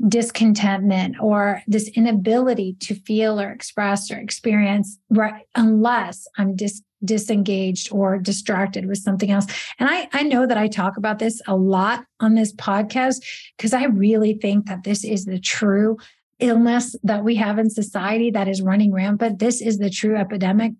discontentment 0.09 1.17
or 1.21 1.63
this 1.69 1.89
inability 1.91 2.77
to 2.81 2.97
feel 2.97 3.41
or 3.41 3.53
express 3.53 4.11
or 4.11 4.19
experience, 4.19 4.99
right? 5.09 5.45
Unless 5.55 6.27
I'm 6.37 6.57
dis- 6.57 6.83
disengaged 7.05 7.93
or 7.93 8.19
distracted 8.19 8.87
with 8.87 8.99
something 8.99 9.31
else. 9.31 9.47
And 9.79 9.89
I, 9.89 10.09
I 10.13 10.25
know 10.25 10.47
that 10.47 10.59
I 10.59 10.67
talk 10.67 10.97
about 10.97 11.21
this 11.21 11.41
a 11.47 11.55
lot 11.55 12.05
on 12.19 12.35
this 12.35 12.53
podcast 12.55 13.23
because 13.57 13.73
I 13.73 13.85
really 13.85 14.35
think 14.35 14.67
that 14.67 14.83
this 14.83 15.05
is 15.05 15.27
the 15.27 15.39
true 15.39 15.99
illness 16.39 16.95
that 17.03 17.25
we 17.25 17.37
have 17.37 17.59
in 17.59 17.71
society 17.71 18.31
that 18.31 18.49
is 18.49 18.63
running 18.63 18.93
rampant. 18.93 19.39
This 19.39 19.61
is 19.61 19.79
the 19.79 19.91
true 19.91 20.17
epidemic 20.17 20.73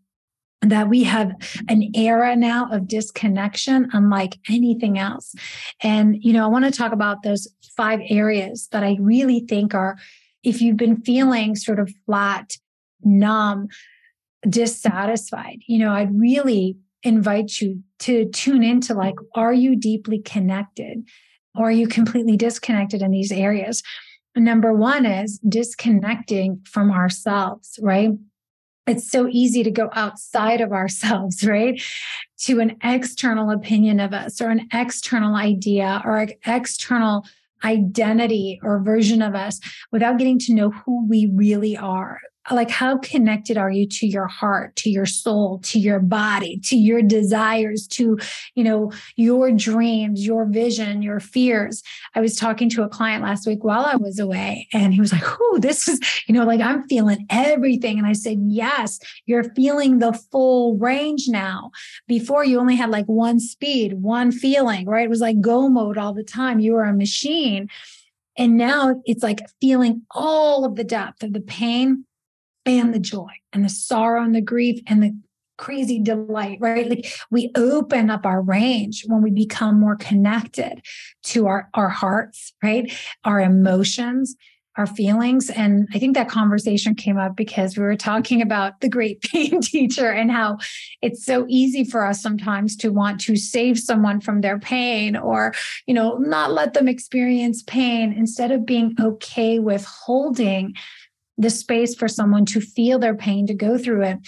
that 0.63 0.89
we 0.89 1.05
have 1.05 1.33
an 1.69 1.91
era 1.95 2.35
now 2.35 2.69
of 2.73 2.89
disconnection 2.89 3.89
unlike 3.93 4.39
anything 4.49 4.99
else. 4.99 5.35
And, 5.83 6.17
you 6.23 6.33
know, 6.33 6.45
I 6.45 6.49
want 6.49 6.65
to 6.65 6.71
talk 6.71 6.93
about 6.93 7.23
those 7.23 7.47
five 7.77 8.01
areas 8.09 8.69
that 8.73 8.83
I 8.83 8.97
really 8.99 9.41
think 9.41 9.75
are, 9.75 9.97
if 10.43 10.61
you've 10.63 10.77
been 10.77 11.01
feeling 11.03 11.57
sort 11.57 11.79
of 11.79 11.93
flat, 12.07 12.57
numb, 13.03 13.69
dissatisfied, 14.49 15.61
you 15.67 15.79
know, 15.79 15.93
I'd 15.93 16.19
really 16.19 16.77
invite 17.03 17.61
you 17.61 17.83
to 18.01 18.29
tune 18.31 18.63
into 18.63 18.95
like, 18.95 19.15
are 19.35 19.53
you 19.53 19.77
deeply 19.77 20.21
connected? 20.21 21.05
Or 21.55 21.69
are 21.69 21.73
you 21.73 21.87
completely 21.87 22.37
disconnected 22.37 23.01
in 23.01 23.11
these 23.11 23.33
areas? 23.33 23.83
Number 24.37 24.73
one 24.75 25.07
is 25.07 25.39
disconnecting 25.39 26.61
from 26.65 26.91
ourselves, 26.91 27.79
right? 27.83 28.11
It's 28.87 29.11
so 29.11 29.27
easy 29.29 29.65
to 29.65 29.71
go 29.71 29.89
outside 29.93 30.61
of 30.61 30.73
ourselves, 30.73 31.45
right? 31.47 31.81
To 32.41 32.61
an 32.61 32.77
external 32.83 33.51
opinion 33.51 33.99
of 33.99 34.13
us 34.13 34.41
or 34.41 34.51
an 34.51 34.69
external 34.73 35.35
idea 35.35 36.03
or 36.05 36.19
an 36.19 36.33
external 36.45 37.25
identity 37.65 38.61
or 38.63 38.79
version 38.81 39.23
of 39.23 39.35
us 39.35 39.59
without 39.91 40.19
getting 40.19 40.39
to 40.41 40.55
know 40.55 40.71
who 40.71 41.09
we 41.09 41.27
really 41.27 41.77
are 41.77 42.21
like 42.51 42.71
how 42.71 42.99
connected 42.99 43.59
are 43.59 43.71
you 43.71 43.87
to 43.87 44.07
your 44.07 44.27
heart 44.27 44.77
to 44.77 44.91
your 44.91 45.07
soul 45.07 45.59
to 45.65 45.79
your 45.79 45.99
body 45.99 46.59
to 46.65 46.77
your 46.77 47.03
desires 47.03 47.87
to 47.87 48.19
you 48.55 48.65
know 48.65 48.93
your 49.17 49.51
dreams 49.51 50.27
your 50.27 50.47
vision 50.47 51.03
your 51.03 51.21
fears? 51.21 51.83
I 52.15 52.21
was 52.21 52.37
talking 52.37 52.71
to 52.71 52.83
a 52.83 52.89
client 52.89 53.23
last 53.23 53.47
week 53.47 53.65
while 53.65 53.85
i 53.85 53.97
was 53.97 54.19
away 54.19 54.69
and 54.73 54.95
he 54.95 55.01
was 55.01 55.13
like 55.13 55.25
oh 55.25 55.59
this 55.61 55.89
is 55.89 56.01
you 56.27 56.35
know 56.35 56.45
like 56.45 56.61
i'm 56.61 56.87
feeling 56.89 57.27
everything. 57.31 57.99
And 57.99 58.07
i 58.07 58.13
said 58.13 58.39
yes 58.47 58.99
you're 59.27 59.45
feeling 59.55 59.99
the 59.99 60.13
full 60.13 60.77
range 60.79 61.29
now. 61.29 61.71
Before 62.07 62.45
you 62.45 62.59
only 62.59 62.77
had 62.77 62.91
like 62.91 63.07
one 63.07 63.41
speed 63.41 63.95
one 63.95 64.33
feeling 64.33 64.87
right? 64.87 65.05
It 65.05 65.11
was 65.11 65.21
like 65.21 65.41
go 65.41 65.69
mode 65.69 65.99
all 65.99 66.15
the 66.15 66.25
time. 66.25 66.61
You 66.61 66.75
were 66.75 66.85
a 66.85 66.93
machine. 66.93 67.69
And 68.39 68.57
now 68.57 69.03
it's 69.05 69.23
like 69.23 69.41
feeling 69.61 70.03
all 70.11 70.65
of 70.65 70.77
the 70.77 70.85
depth 70.85 71.23
of 71.23 71.33
the 71.33 71.41
pain 71.41 72.05
and 72.67 72.93
the 72.93 72.99
joy 72.99 73.31
and 73.53 73.65
the 73.65 73.69
sorrow 73.69 74.23
and 74.23 74.35
the 74.35 74.41
grief 74.41 74.83
and 74.87 75.03
the 75.03 75.17
crazy 75.57 75.99
delight, 75.99 76.59
right? 76.61 76.89
Like 76.89 77.11
we 77.31 77.51
open 77.57 78.11
up 78.11 78.27
our 78.27 78.43
range 78.43 79.05
when 79.07 79.23
we 79.23 79.31
become 79.31 79.81
more 79.81 79.97
connected 79.97 80.83
to 81.25 81.47
our, 81.47 81.71
our 81.75 81.89
hearts, 81.89 82.53
right? 82.63 82.93
Our 83.25 83.41
emotions, 83.41 84.37
our 84.77 84.87
feelings. 84.87 85.49
And 85.49 85.89
I 85.95 85.99
think 85.99 86.15
that 86.15 86.29
conversation 86.29 86.95
came 86.95 87.17
up 87.17 87.37
because 87.37 87.77
we 87.77 87.83
were 87.83 87.97
talking 87.97 88.43
about 88.43 88.81
the 88.81 88.89
great 88.89 89.23
pain 89.33 89.61
teacher 89.63 90.11
and 90.11 90.31
how 90.31 90.59
it's 91.01 91.25
so 91.25 91.47
easy 91.49 91.85
for 91.85 92.05
us 92.05 92.23
sometimes 92.23 92.77
to 92.77 92.91
want 92.91 93.21
to 93.23 93.37
save 93.37 93.79
someone 93.79 94.21
from 94.21 94.43
their 94.43 94.59
pain 94.59 95.17
or, 95.17 95.55
you 95.87 95.95
know, 95.95 96.19
not 96.19 96.53
let 96.53 96.75
them 96.75 96.89
experience 96.89 97.63
pain 97.63 98.13
instead 98.13 98.53
of 98.53 98.67
being 98.67 98.95
okay 99.01 99.59
with 99.59 99.85
holding 99.85 100.75
the 101.39 101.51
space 101.51 101.95
for 101.95 102.09
someone 102.09 102.45
to 102.47 102.61
feel 102.61 102.99
their 102.99 103.15
pain, 103.15 103.47
to 103.47 103.55
go 103.55 103.79
through 103.79 104.05
it, 104.05 104.19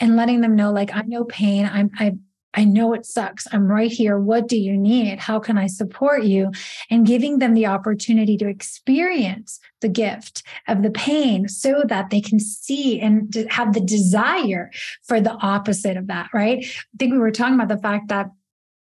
and 0.00 0.16
letting 0.16 0.40
them 0.40 0.56
know, 0.56 0.72
like, 0.72 0.94
I 0.94 1.02
know 1.02 1.24
pain. 1.24 1.68
I'm, 1.70 1.90
I, 1.98 2.14
I 2.54 2.64
know 2.64 2.94
it 2.94 3.04
sucks. 3.04 3.46
I'm 3.52 3.66
right 3.66 3.90
here. 3.90 4.18
What 4.18 4.48
do 4.48 4.56
you 4.56 4.76
need? 4.76 5.18
How 5.18 5.40
can 5.40 5.58
I 5.58 5.66
support 5.66 6.22
you? 6.24 6.52
And 6.88 7.06
giving 7.06 7.38
them 7.38 7.54
the 7.54 7.66
opportunity 7.66 8.36
to 8.38 8.48
experience 8.48 9.60
the 9.80 9.88
gift 9.88 10.42
of 10.68 10.82
the 10.82 10.90
pain 10.90 11.48
so 11.48 11.82
that 11.88 12.10
they 12.10 12.20
can 12.20 12.38
see 12.38 13.00
and 13.00 13.34
have 13.50 13.74
the 13.74 13.80
desire 13.80 14.70
for 15.02 15.20
the 15.20 15.32
opposite 15.32 15.96
of 15.96 16.06
that, 16.06 16.30
right? 16.32 16.64
I 16.64 16.96
think 16.98 17.12
we 17.12 17.18
were 17.18 17.32
talking 17.32 17.54
about 17.54 17.68
the 17.68 17.82
fact 17.82 18.08
that 18.08 18.30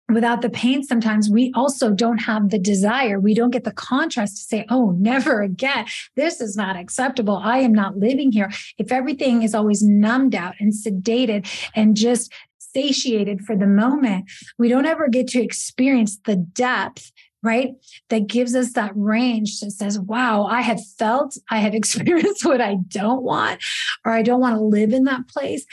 without 0.09 0.43
the 0.43 0.51
pain, 0.51 0.83
sometimes 0.83 1.29
we 1.29 1.53
also 1.55 1.91
don't 1.91 2.19
have 2.19 2.51
the 2.51 2.59
desire. 2.59 3.19
We 3.19 3.35
don't 3.35 3.51
get 3.51 3.65
the 3.65 3.73
contrast 3.73 4.37
to 4.37 4.43
say, 4.43 4.65
oh, 4.69 4.93
never 4.99 5.43
again. 5.43 5.87
This 6.15 6.41
is 6.41 6.57
not 6.57 6.77
acceptable. 6.77 7.37
I 7.37 7.59
am 7.59 7.73
not 7.73 7.99
living 7.99 8.33
here. 8.33 8.51
If 8.79 8.93
everything 8.93 9.43
is 9.43 9.55
always 9.55 9.83
numbed 9.83 10.35
out 10.35 10.55
and 10.61 10.73
sedated 10.73 11.49
and 11.75 11.97
just 11.97 12.33
satiated 12.59 13.43
for 13.43 13.57
the 13.57 13.67
moment, 13.67 14.31
we 14.59 14.69
don't 14.69 14.87
ever 14.87 15.09
get 15.09 15.29
to 15.29 15.43
experience 15.43 16.19
the 16.25 16.37
depth 16.37 17.13
right? 17.43 17.75
That 18.09 18.27
gives 18.27 18.57
us 18.57 18.73
that 18.73 18.91
range 18.97 19.61
that 19.61 19.71
says, 19.71 20.01
wow, 20.01 20.47
I 20.47 20.63
have 20.63 20.81
felt, 20.99 21.39
I 21.49 21.59
have 21.59 21.75
experienced 21.81 22.45
what 22.45 22.61
I 22.61 22.77
don't 22.89 23.23
want, 23.23 23.63
or 24.05 24.13
I 24.13 24.23
don't 24.23 24.41
want 24.41 24.57
to 24.57 24.63
live 24.63 24.93
in 24.93 25.05
that 25.05 25.29
place. 25.29 25.65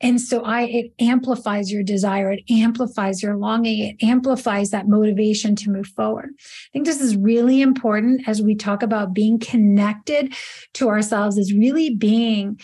And 0.00 0.20
so 0.20 0.42
I 0.42 0.62
it 0.62 0.92
amplifies 0.98 1.72
your 1.72 1.82
desire, 1.82 2.30
it 2.32 2.44
amplifies 2.50 3.22
your 3.22 3.36
longing, 3.36 3.78
it 3.80 4.04
amplifies 4.04 4.70
that 4.70 4.88
motivation 4.88 5.56
to 5.56 5.70
move 5.70 5.86
forward. 5.86 6.30
I 6.38 6.68
think 6.72 6.84
this 6.84 7.00
is 7.00 7.16
really 7.16 7.62
important 7.62 8.28
as 8.28 8.42
we 8.42 8.54
talk 8.54 8.82
about 8.82 9.14
being 9.14 9.38
connected 9.38 10.34
to 10.74 10.88
ourselves 10.88 11.38
is 11.38 11.54
really 11.54 11.94
being 11.94 12.60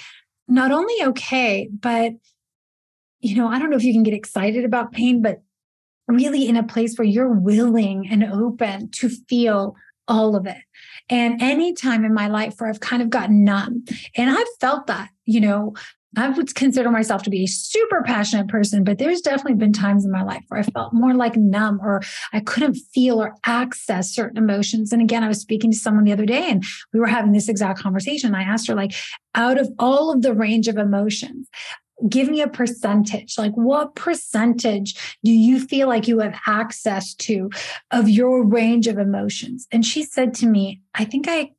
not 0.47 0.73
only 0.73 0.95
okay, 1.03 1.69
but 1.73 2.12
you 3.21 3.37
know, 3.37 3.49
I 3.49 3.59
don't 3.59 3.71
know 3.71 3.77
if 3.77 3.85
you 3.85 3.93
can 3.93 4.03
get 4.03 4.15
excited 4.15 4.65
about 4.65 4.93
pain, 4.93 5.23
but 5.23 5.43
really 6.09 6.49
in 6.49 6.57
a 6.57 6.65
place 6.65 6.99
where 6.99 7.07
you're 7.07 7.33
willing 7.33 8.09
and 8.11 8.25
open 8.25 8.91
to 8.91 9.09
feel 9.09 9.77
all 10.09 10.35
of 10.35 10.47
it. 10.47 10.59
And 11.09 11.41
any 11.41 11.73
time 11.73 12.05
in 12.05 12.12
my 12.12 12.27
life 12.27 12.55
where 12.59 12.69
I've 12.69 12.81
kind 12.81 13.01
of 13.01 13.11
gotten 13.11 13.45
numb, 13.45 13.85
and 14.17 14.31
I've 14.31 14.49
felt 14.61 14.89
that, 14.89 15.11
you 15.25 15.41
know, 15.41 15.75
I 16.16 16.28
would 16.28 16.54
consider 16.54 16.90
myself 16.90 17.23
to 17.23 17.31
be 17.31 17.45
a 17.45 17.49
super 17.49 18.02
passionate 18.02 18.49
person, 18.49 18.85
but 18.85 18.99
there's 18.99 19.23
definitely 19.23 19.54
been 19.54 19.73
times 19.73 20.04
in 20.04 20.11
my 20.11 20.23
life 20.23 20.45
where 20.49 20.61
I 20.61 20.62
felt 20.64 20.92
more 20.92 21.14
like 21.14 21.37
numb 21.37 21.81
or 21.83 22.02
I 22.33 22.40
couldn't 22.40 22.75
feel 22.75 23.23
or 23.23 23.35
access 23.45 24.11
certain 24.11 24.37
emotions. 24.37 24.92
And 24.92 25.00
again, 25.00 25.25
I 25.25 25.28
was 25.28 25.40
speaking 25.40 25.71
to 25.71 25.76
someone 25.76 26.04
the 26.04 26.12
other 26.12 26.26
day 26.26 26.50
and 26.50 26.62
we 26.92 27.00
were 27.00 27.07
having 27.07 27.33
this 27.33 27.49
exact 27.49 27.81
conversation. 27.81 28.35
I 28.35 28.42
asked 28.42 28.69
her, 28.69 28.75
like, 28.75 28.92
out 29.35 29.59
of 29.59 29.71
all 29.78 30.12
of 30.12 30.21
the 30.21 30.35
range 30.35 30.69
of 30.69 30.76
emotions, 30.76 31.49
give 32.09 32.28
me 32.28 32.42
a 32.42 32.49
percentage. 32.49 33.38
Like, 33.38 33.52
what 33.52 33.95
percentage 33.95 35.16
do 35.25 35.31
you 35.31 35.61
feel 35.61 35.88
like 35.88 36.09
you 36.09 36.19
have 36.19 36.38
access 36.47 37.14
to 37.14 37.50
of 37.90 38.09
your 38.09 38.45
range 38.45 38.87
of 38.87 38.99
emotions? 38.99 39.66
And 39.73 39.85
she 39.87 40.02
said 40.02 40.35
to 40.35 40.47
me, 40.47 40.83
I 40.95 41.04
think 41.04 41.26
I 41.28 41.52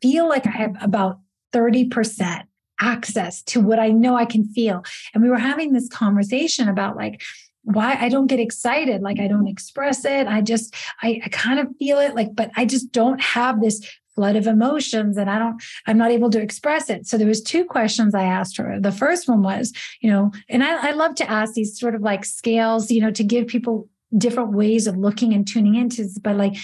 feel 0.00 0.28
like 0.28 0.46
I 0.46 0.50
have 0.50 0.76
about 0.80 1.18
30% 1.52 2.44
access 2.80 3.42
to 3.42 3.60
what 3.60 3.78
I 3.78 3.88
know 3.88 4.16
I 4.16 4.24
can 4.24 4.44
feel. 4.44 4.84
And 5.14 5.22
we 5.22 5.30
were 5.30 5.38
having 5.38 5.72
this 5.72 5.88
conversation 5.88 6.68
about 6.68 6.96
like, 6.96 7.22
why 7.64 7.98
I 8.00 8.08
don't 8.08 8.28
get 8.28 8.40
excited, 8.40 9.02
like 9.02 9.20
I 9.20 9.28
don't 9.28 9.48
express 9.48 10.04
it. 10.06 10.26
I 10.26 10.40
just, 10.40 10.74
I, 11.02 11.20
I 11.24 11.28
kind 11.28 11.60
of 11.60 11.68
feel 11.78 11.98
it, 11.98 12.14
like, 12.14 12.34
but 12.34 12.50
I 12.56 12.64
just 12.64 12.92
don't 12.92 13.20
have 13.20 13.60
this 13.60 13.86
flood 14.14 14.36
of 14.36 14.46
emotions 14.46 15.18
and 15.18 15.28
I 15.28 15.38
don't, 15.38 15.62
I'm 15.86 15.98
not 15.98 16.10
able 16.10 16.30
to 16.30 16.40
express 16.40 16.88
it. 16.88 17.06
So 17.06 17.18
there 17.18 17.26
was 17.26 17.42
two 17.42 17.66
questions 17.66 18.14
I 18.14 18.24
asked 18.24 18.56
her. 18.56 18.80
The 18.80 18.90
first 18.90 19.28
one 19.28 19.42
was, 19.42 19.72
you 20.00 20.10
know, 20.10 20.32
and 20.48 20.64
I, 20.64 20.88
I 20.88 20.90
love 20.92 21.14
to 21.16 21.30
ask 21.30 21.52
these 21.52 21.78
sort 21.78 21.94
of 21.94 22.00
like 22.00 22.24
scales, 22.24 22.90
you 22.90 23.02
know, 23.02 23.10
to 23.10 23.22
give 23.22 23.48
people 23.48 23.88
different 24.16 24.52
ways 24.52 24.86
of 24.86 24.96
looking 24.96 25.34
and 25.34 25.46
tuning 25.46 25.74
into, 25.74 26.08
but 26.22 26.36
like, 26.36 26.56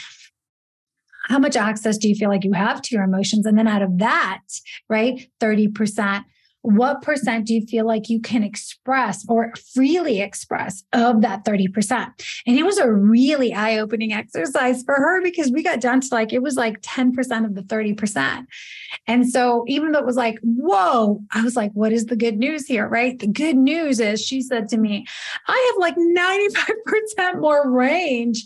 how 1.24 1.38
much 1.38 1.56
access 1.56 1.98
do 1.98 2.08
you 2.08 2.14
feel 2.14 2.28
like 2.28 2.44
you 2.44 2.52
have 2.52 2.82
to 2.82 2.94
your 2.94 3.04
emotions? 3.04 3.46
And 3.46 3.56
then 3.56 3.68
out 3.68 3.82
of 3.82 3.98
that, 3.98 4.42
right, 4.88 5.28
30%, 5.40 6.24
what 6.64 7.02
percent 7.02 7.46
do 7.46 7.52
you 7.52 7.66
feel 7.66 7.86
like 7.86 8.08
you 8.08 8.18
can 8.18 8.42
express 8.42 9.22
or 9.28 9.52
freely 9.74 10.22
express 10.22 10.82
of 10.94 11.20
that 11.20 11.44
30%? 11.44 12.10
And 12.46 12.58
it 12.58 12.64
was 12.64 12.78
a 12.78 12.90
really 12.90 13.52
eye 13.52 13.78
opening 13.78 14.14
exercise 14.14 14.82
for 14.82 14.94
her 14.94 15.22
because 15.22 15.52
we 15.52 15.62
got 15.62 15.82
down 15.82 16.00
to 16.00 16.08
like, 16.10 16.32
it 16.32 16.42
was 16.42 16.56
like 16.56 16.80
10% 16.80 17.44
of 17.44 17.54
the 17.54 17.60
30%. 17.60 18.46
And 19.06 19.30
so 19.30 19.64
even 19.68 19.92
though 19.92 19.98
it 19.98 20.06
was 20.06 20.16
like, 20.16 20.38
whoa, 20.42 21.20
I 21.32 21.42
was 21.42 21.54
like, 21.54 21.70
what 21.74 21.92
is 21.92 22.06
the 22.06 22.16
good 22.16 22.38
news 22.38 22.66
here? 22.66 22.88
Right. 22.88 23.18
The 23.18 23.26
good 23.26 23.56
news 23.56 24.00
is 24.00 24.24
she 24.24 24.40
said 24.40 24.70
to 24.70 24.78
me, 24.78 25.04
I 25.46 25.72
have 25.72 25.80
like 25.80 25.96
95% 25.96 27.40
more 27.40 27.70
range 27.70 28.42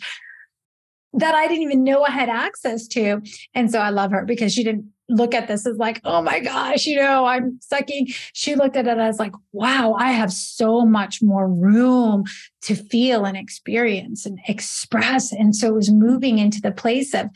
that 1.14 1.34
I 1.34 1.46
didn't 1.46 1.62
even 1.62 1.84
know 1.84 2.02
I 2.02 2.10
had 2.10 2.28
access 2.28 2.86
to. 2.88 3.22
And 3.54 3.70
so 3.70 3.78
I 3.78 3.90
love 3.90 4.10
her 4.10 4.24
because 4.24 4.52
she 4.52 4.62
didn't 4.62 4.92
look 5.08 5.34
at 5.34 5.48
this 5.48 5.66
as 5.66 5.78
like, 5.78 6.00
oh 6.04 6.20
my 6.20 6.38
gosh, 6.40 6.84
you 6.84 6.96
know, 6.96 7.24
I'm 7.24 7.58
sucking. 7.62 8.08
She 8.34 8.54
looked 8.54 8.76
at 8.76 8.86
it 8.86 8.98
as 8.98 9.18
like, 9.18 9.32
wow, 9.52 9.94
I 9.98 10.12
have 10.12 10.32
so 10.32 10.84
much 10.84 11.22
more 11.22 11.48
room 11.48 12.24
to 12.62 12.74
feel 12.74 13.24
and 13.24 13.36
experience 13.36 14.26
and 14.26 14.38
express. 14.48 15.32
And 15.32 15.56
so 15.56 15.68
it 15.68 15.74
was 15.74 15.90
moving 15.90 16.38
into 16.38 16.60
the 16.60 16.72
place 16.72 17.14
of 17.14 17.28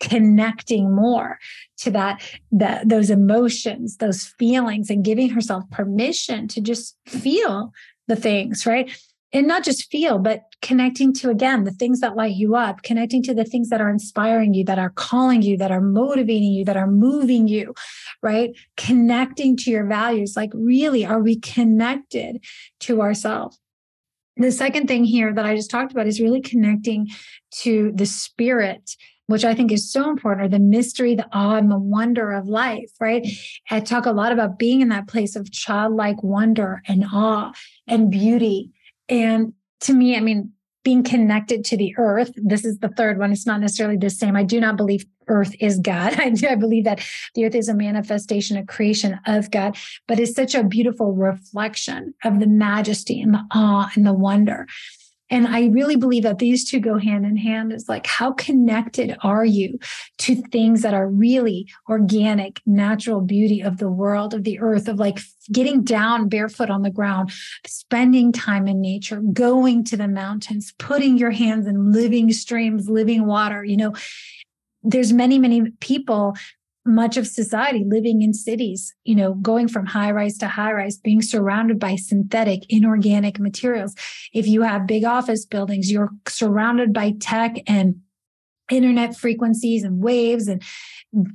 connecting 0.00 0.94
more 0.94 1.38
to 1.78 1.90
that, 1.90 2.22
that 2.52 2.88
those 2.88 3.10
emotions, 3.10 3.96
those 3.98 4.24
feelings, 4.24 4.88
and 4.90 5.04
giving 5.04 5.28
herself 5.28 5.68
permission 5.70 6.48
to 6.48 6.60
just 6.60 6.96
feel 7.06 7.72
the 8.06 8.16
things, 8.16 8.64
right? 8.64 8.90
And 9.32 9.46
not 9.46 9.64
just 9.64 9.90
feel, 9.90 10.18
but 10.18 10.42
connecting 10.62 11.12
to 11.14 11.30
again 11.30 11.64
the 11.64 11.70
things 11.70 12.00
that 12.00 12.16
light 12.16 12.34
you 12.34 12.56
up, 12.56 12.82
connecting 12.82 13.22
to 13.24 13.34
the 13.34 13.44
things 13.44 13.68
that 13.68 13.80
are 13.80 13.90
inspiring 13.90 14.54
you, 14.54 14.64
that 14.64 14.78
are 14.78 14.90
calling 14.90 15.42
you, 15.42 15.56
that 15.58 15.70
are 15.70 15.80
motivating 15.80 16.52
you, 16.52 16.64
that 16.64 16.76
are 16.76 16.86
moving 16.86 17.46
you, 17.46 17.74
right? 18.22 18.50
Connecting 18.76 19.56
to 19.58 19.70
your 19.70 19.86
values. 19.86 20.34
Like, 20.36 20.50
really, 20.54 21.04
are 21.04 21.20
we 21.20 21.38
connected 21.38 22.42
to 22.80 23.02
ourselves? 23.02 23.58
The 24.36 24.52
second 24.52 24.86
thing 24.86 25.04
here 25.04 25.34
that 25.34 25.44
I 25.44 25.56
just 25.56 25.70
talked 25.70 25.92
about 25.92 26.06
is 26.06 26.20
really 26.20 26.40
connecting 26.40 27.08
to 27.62 27.92
the 27.94 28.06
spirit 28.06 28.96
which 29.28 29.44
I 29.44 29.54
think 29.54 29.70
is 29.70 29.92
so 29.92 30.08
important, 30.08 30.46
or 30.46 30.48
the 30.48 30.58
mystery, 30.58 31.14
the 31.14 31.28
awe, 31.32 31.56
and 31.56 31.70
the 31.70 31.78
wonder 31.78 32.32
of 32.32 32.48
life, 32.48 32.90
right? 32.98 33.26
I 33.70 33.80
talk 33.80 34.06
a 34.06 34.10
lot 34.10 34.32
about 34.32 34.58
being 34.58 34.80
in 34.80 34.88
that 34.88 35.06
place 35.06 35.36
of 35.36 35.52
childlike 35.52 36.22
wonder 36.22 36.80
and 36.88 37.04
awe 37.12 37.52
and 37.86 38.10
beauty 38.10 38.72
and 39.08 39.52
to 39.80 39.92
me, 39.92 40.16
I 40.16 40.20
mean, 40.20 40.52
being 40.84 41.02
connected 41.02 41.64
to 41.66 41.76
the 41.76 41.94
earth, 41.98 42.32
this 42.36 42.64
is 42.64 42.78
the 42.78 42.88
third 42.88 43.18
one. 43.18 43.32
It's 43.32 43.46
not 43.46 43.60
necessarily 43.60 43.96
the 43.96 44.10
same. 44.10 44.36
I 44.36 44.42
do 44.42 44.60
not 44.60 44.76
believe 44.76 45.04
earth 45.26 45.54
is 45.60 45.78
God. 45.78 46.14
I, 46.18 46.34
I 46.48 46.54
believe 46.54 46.84
that 46.84 47.06
the 47.34 47.44
earth 47.44 47.54
is 47.54 47.68
a 47.68 47.74
manifestation, 47.74 48.56
a 48.56 48.64
creation 48.64 49.18
of 49.26 49.50
God, 49.50 49.76
but 50.06 50.18
it's 50.18 50.34
such 50.34 50.54
a 50.54 50.64
beautiful 50.64 51.12
reflection 51.12 52.14
of 52.24 52.40
the 52.40 52.46
majesty 52.46 53.20
and 53.20 53.34
the 53.34 53.44
awe 53.52 53.90
and 53.94 54.06
the 54.06 54.14
wonder. 54.14 54.66
And 55.30 55.46
I 55.46 55.66
really 55.66 55.96
believe 55.96 56.22
that 56.22 56.38
these 56.38 56.68
two 56.68 56.80
go 56.80 56.98
hand 56.98 57.26
in 57.26 57.36
hand. 57.36 57.72
Is 57.72 57.88
like, 57.88 58.06
how 58.06 58.32
connected 58.32 59.16
are 59.22 59.44
you 59.44 59.78
to 60.18 60.36
things 60.50 60.82
that 60.82 60.94
are 60.94 61.08
really 61.08 61.68
organic, 61.88 62.60
natural 62.66 63.20
beauty 63.20 63.60
of 63.60 63.78
the 63.78 63.90
world, 63.90 64.34
of 64.34 64.44
the 64.44 64.58
earth, 64.58 64.88
of 64.88 64.98
like 64.98 65.20
getting 65.52 65.82
down 65.82 66.28
barefoot 66.28 66.70
on 66.70 66.82
the 66.82 66.90
ground, 66.90 67.32
spending 67.66 68.32
time 68.32 68.66
in 68.66 68.80
nature, 68.80 69.20
going 69.32 69.84
to 69.84 69.96
the 69.96 70.08
mountains, 70.08 70.72
putting 70.78 71.18
your 71.18 71.30
hands 71.30 71.66
in 71.66 71.92
living 71.92 72.32
streams, 72.32 72.88
living 72.88 73.26
water, 73.26 73.64
you 73.64 73.76
know, 73.76 73.94
there's 74.82 75.12
many 75.12 75.38
many 75.38 75.70
people 75.80 76.36
much 76.88 77.16
of 77.16 77.26
society 77.26 77.84
living 77.86 78.22
in 78.22 78.32
cities, 78.34 78.94
you 79.04 79.14
know, 79.14 79.34
going 79.34 79.68
from 79.68 79.86
high 79.86 80.10
rise 80.10 80.38
to 80.38 80.48
high 80.48 80.72
rise, 80.72 80.96
being 80.96 81.22
surrounded 81.22 81.78
by 81.78 81.96
synthetic, 81.96 82.62
inorganic 82.68 83.38
materials. 83.38 83.94
If 84.32 84.46
you 84.46 84.62
have 84.62 84.86
big 84.86 85.04
office 85.04 85.44
buildings, 85.46 85.90
you're 85.90 86.10
surrounded 86.26 86.92
by 86.92 87.14
tech 87.20 87.56
and 87.66 87.96
internet 88.70 89.16
frequencies 89.16 89.82
and 89.82 90.02
waves 90.02 90.48
and 90.48 90.62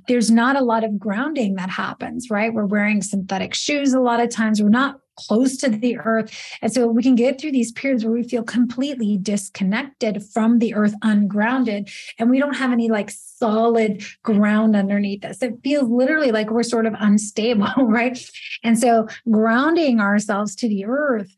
there's 0.08 0.30
not 0.30 0.56
a 0.56 0.64
lot 0.64 0.84
of 0.84 1.00
grounding 1.00 1.56
that 1.56 1.70
happens 1.70 2.30
right 2.30 2.54
we're 2.54 2.66
wearing 2.66 3.02
synthetic 3.02 3.56
shoes 3.56 3.92
a 3.92 4.00
lot 4.00 4.20
of 4.20 4.30
times 4.30 4.62
we're 4.62 4.70
not 4.70 5.00
close 5.16 5.58
to 5.58 5.70
the 5.70 5.98
earth. 5.98 6.36
And 6.62 6.72
so 6.72 6.88
we 6.88 7.04
can 7.04 7.16
get 7.16 7.40
through 7.40 7.52
these 7.52 7.72
periods 7.72 8.04
where 8.04 8.14
we 8.14 8.24
feel 8.24 8.44
completely 8.44 9.18
disconnected 9.18 10.24
from 10.24 10.60
the 10.60 10.74
earth, 10.74 10.94
ungrounded, 11.02 11.90
and 12.20 12.30
we 12.30 12.40
don't 12.40 12.56
have 12.56 12.72
any 12.72 12.90
like 12.90 13.12
solid 13.12 14.04
ground 14.24 14.76
underneath 14.76 15.26
us. 15.26 15.42
It 15.42 15.60
feels 15.64 15.90
literally 15.90 16.32
like 16.32 16.50
we're 16.50 16.64
sort 16.64 16.86
of 16.86 16.96
unstable, 17.00 17.72
right? 17.78 18.18
And 18.64 18.80
so 18.80 19.08
grounding 19.30 20.00
ourselves 20.00 20.56
to 20.58 20.68
the 20.68 20.86
earth 20.86 21.34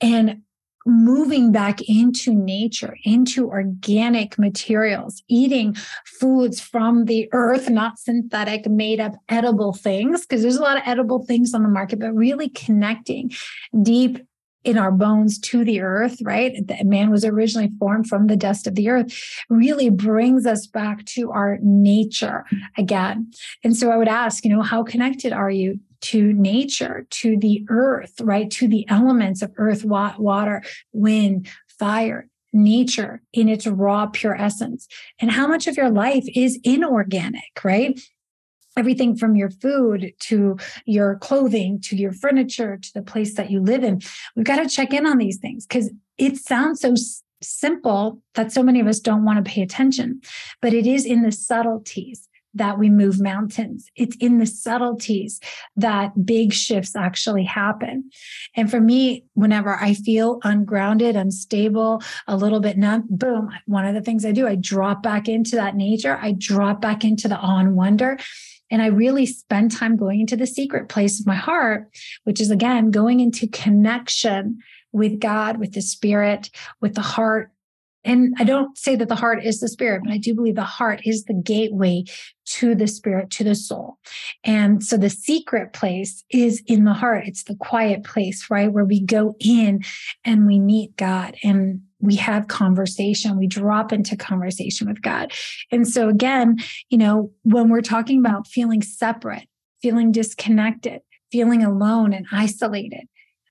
and 0.00 0.42
moving 0.86 1.52
back 1.52 1.80
into 1.82 2.34
nature, 2.34 2.96
into 3.04 3.48
organic 3.48 4.38
materials, 4.38 5.22
eating 5.28 5.76
foods 6.06 6.60
from 6.60 7.04
the 7.04 7.28
earth, 7.32 7.68
not 7.68 7.98
synthetic, 7.98 8.66
made 8.66 9.00
up 9.00 9.12
edible 9.28 9.72
things, 9.72 10.22
because 10.22 10.42
there's 10.42 10.56
a 10.56 10.62
lot 10.62 10.76
of 10.76 10.82
edible 10.86 11.24
things 11.24 11.52
on 11.54 11.62
the 11.62 11.68
market, 11.68 11.98
but 11.98 12.12
really 12.12 12.48
connecting 12.48 13.30
deep 13.82 14.18
in 14.62 14.76
our 14.76 14.92
bones 14.92 15.38
to 15.38 15.64
the 15.64 15.80
earth, 15.80 16.18
right? 16.22 16.66
The 16.66 16.84
man 16.84 17.10
was 17.10 17.24
originally 17.24 17.70
formed 17.78 18.08
from 18.08 18.26
the 18.26 18.36
dust 18.36 18.66
of 18.66 18.74
the 18.74 18.90
earth, 18.90 19.10
really 19.48 19.88
brings 19.88 20.44
us 20.44 20.66
back 20.66 21.04
to 21.06 21.30
our 21.30 21.58
nature 21.62 22.44
again. 22.76 23.30
And 23.64 23.74
so 23.74 23.90
I 23.90 23.96
would 23.96 24.08
ask, 24.08 24.44
you 24.44 24.54
know, 24.54 24.62
how 24.62 24.82
connected 24.82 25.32
are 25.32 25.50
you 25.50 25.80
to 26.02 26.32
nature, 26.32 27.06
to 27.10 27.36
the 27.36 27.64
earth, 27.68 28.20
right? 28.20 28.50
To 28.52 28.68
the 28.68 28.88
elements 28.88 29.42
of 29.42 29.52
earth, 29.56 29.84
water, 29.84 30.62
wind, 30.92 31.48
fire, 31.78 32.28
nature 32.52 33.22
in 33.32 33.48
its 33.48 33.66
raw, 33.66 34.06
pure 34.06 34.34
essence. 34.34 34.88
And 35.20 35.30
how 35.30 35.46
much 35.46 35.66
of 35.66 35.76
your 35.76 35.90
life 35.90 36.24
is 36.34 36.58
inorganic, 36.64 37.62
right? 37.64 38.00
Everything 38.76 39.16
from 39.16 39.36
your 39.36 39.50
food 39.50 40.12
to 40.20 40.56
your 40.86 41.16
clothing 41.16 41.80
to 41.82 41.96
your 41.96 42.12
furniture 42.12 42.76
to 42.76 42.92
the 42.94 43.02
place 43.02 43.34
that 43.34 43.50
you 43.50 43.60
live 43.60 43.84
in. 43.84 44.00
We've 44.36 44.44
got 44.44 44.62
to 44.62 44.68
check 44.68 44.92
in 44.92 45.06
on 45.06 45.18
these 45.18 45.38
things 45.38 45.66
because 45.66 45.90
it 46.18 46.36
sounds 46.36 46.80
so 46.80 46.94
simple 47.42 48.22
that 48.34 48.52
so 48.52 48.62
many 48.62 48.80
of 48.80 48.86
us 48.86 49.00
don't 49.00 49.24
want 49.24 49.44
to 49.44 49.50
pay 49.50 49.62
attention, 49.62 50.20
but 50.60 50.74
it 50.74 50.86
is 50.86 51.04
in 51.04 51.22
the 51.22 51.32
subtleties 51.32 52.28
that 52.54 52.78
we 52.78 52.90
move 52.90 53.20
mountains. 53.20 53.88
It's 53.96 54.16
in 54.16 54.38
the 54.38 54.46
subtleties 54.46 55.40
that 55.76 56.24
big 56.24 56.52
shifts 56.52 56.96
actually 56.96 57.44
happen. 57.44 58.10
And 58.56 58.70
for 58.70 58.80
me, 58.80 59.24
whenever 59.34 59.76
I 59.76 59.94
feel 59.94 60.40
ungrounded, 60.42 61.16
unstable, 61.16 62.02
a 62.26 62.36
little 62.36 62.60
bit 62.60 62.76
numb, 62.76 63.06
boom, 63.08 63.50
one 63.66 63.86
of 63.86 63.94
the 63.94 64.02
things 64.02 64.24
I 64.24 64.32
do, 64.32 64.46
I 64.46 64.56
drop 64.56 65.02
back 65.02 65.28
into 65.28 65.56
that 65.56 65.76
nature. 65.76 66.18
I 66.20 66.32
drop 66.32 66.80
back 66.80 67.04
into 67.04 67.28
the 67.28 67.38
and 67.40 67.74
wonder. 67.74 68.18
And 68.70 68.82
I 68.82 68.86
really 68.86 69.26
spend 69.26 69.72
time 69.72 69.96
going 69.96 70.20
into 70.20 70.36
the 70.36 70.46
secret 70.46 70.88
place 70.88 71.18
of 71.18 71.26
my 71.26 71.34
heart, 71.34 71.88
which 72.24 72.40
is 72.40 72.50
again 72.50 72.90
going 72.90 73.18
into 73.18 73.48
connection 73.48 74.58
with 74.92 75.20
God, 75.20 75.58
with 75.58 75.72
the 75.72 75.82
spirit, 75.82 76.50
with 76.80 76.94
the 76.94 77.00
heart, 77.00 77.50
and 78.04 78.34
I 78.38 78.44
don't 78.44 78.76
say 78.78 78.96
that 78.96 79.08
the 79.08 79.14
heart 79.14 79.44
is 79.44 79.60
the 79.60 79.68
spirit, 79.68 80.02
but 80.04 80.12
I 80.12 80.18
do 80.18 80.34
believe 80.34 80.54
the 80.54 80.62
heart 80.62 81.02
is 81.04 81.24
the 81.24 81.34
gateway 81.34 82.04
to 82.46 82.74
the 82.74 82.86
spirit, 82.86 83.30
to 83.30 83.44
the 83.44 83.54
soul. 83.54 83.98
And 84.42 84.82
so 84.82 84.96
the 84.96 85.10
secret 85.10 85.72
place 85.72 86.24
is 86.30 86.62
in 86.66 86.84
the 86.84 86.94
heart. 86.94 87.24
It's 87.26 87.44
the 87.44 87.56
quiet 87.56 88.04
place, 88.04 88.46
right? 88.50 88.72
Where 88.72 88.84
we 88.84 89.00
go 89.00 89.36
in 89.38 89.82
and 90.24 90.46
we 90.46 90.58
meet 90.58 90.96
God 90.96 91.36
and 91.42 91.82
we 92.00 92.16
have 92.16 92.48
conversation, 92.48 93.38
we 93.38 93.46
drop 93.46 93.92
into 93.92 94.16
conversation 94.16 94.88
with 94.88 95.02
God. 95.02 95.32
And 95.70 95.86
so 95.86 96.08
again, 96.08 96.56
you 96.88 96.96
know, 96.96 97.30
when 97.42 97.68
we're 97.68 97.82
talking 97.82 98.18
about 98.18 98.46
feeling 98.46 98.80
separate, 98.80 99.46
feeling 99.82 100.10
disconnected, 100.10 101.02
feeling 101.30 101.62
alone 101.62 102.14
and 102.14 102.26
isolated, 102.32 103.06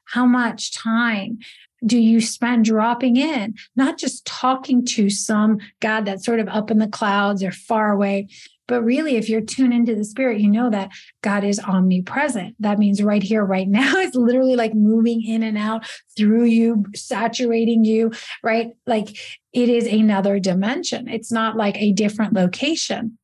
how 0.06 0.26
much 0.26 0.74
time 0.74 1.38
do 1.86 1.98
you 1.98 2.22
spend 2.22 2.66
dropping 2.66 3.16
in, 3.18 3.56
not 3.76 3.98
just 3.98 4.26
talking 4.26 4.86
to 4.86 5.10
some 5.10 5.60
God 5.80 6.06
that's 6.06 6.26
sort 6.26 6.40
of 6.40 6.48
up 6.50 6.72
in 6.72 6.80
the 6.80 6.88
clouds 6.88 7.44
or 7.44 7.52
far 7.52 7.92
away, 7.92 8.28
but 8.70 8.84
really, 8.84 9.16
if 9.16 9.28
you're 9.28 9.42
tuned 9.42 9.74
into 9.74 9.96
the 9.96 10.06
spirit, 10.06 10.40
you 10.40 10.48
know 10.48 10.70
that 10.70 10.92
God 11.24 11.44
is 11.44 11.60
omnipresent. 11.60 12.56
That 12.60 12.78
means 12.78 13.02
right 13.02 13.24
here, 13.24 13.44
right 13.44 13.68
now, 13.68 13.98
it's 13.98 14.16
literally 14.16 14.56
like 14.56 14.76
moving 14.76 15.26
in 15.26 15.44
and 15.44 15.58
out 15.58 15.86
through 16.16 16.46
you, 16.46 16.86
saturating 16.96 17.84
you, 17.84 18.12
right? 18.44 18.70
Like 18.86 19.10
it 19.54 19.70
is 19.70 19.88
another 19.88 20.40
dimension. 20.40 21.08
It's 21.08 21.32
not 21.32 21.58
like 21.58 21.78
a 21.78 21.92
different 21.94 22.34
location. 22.34 23.18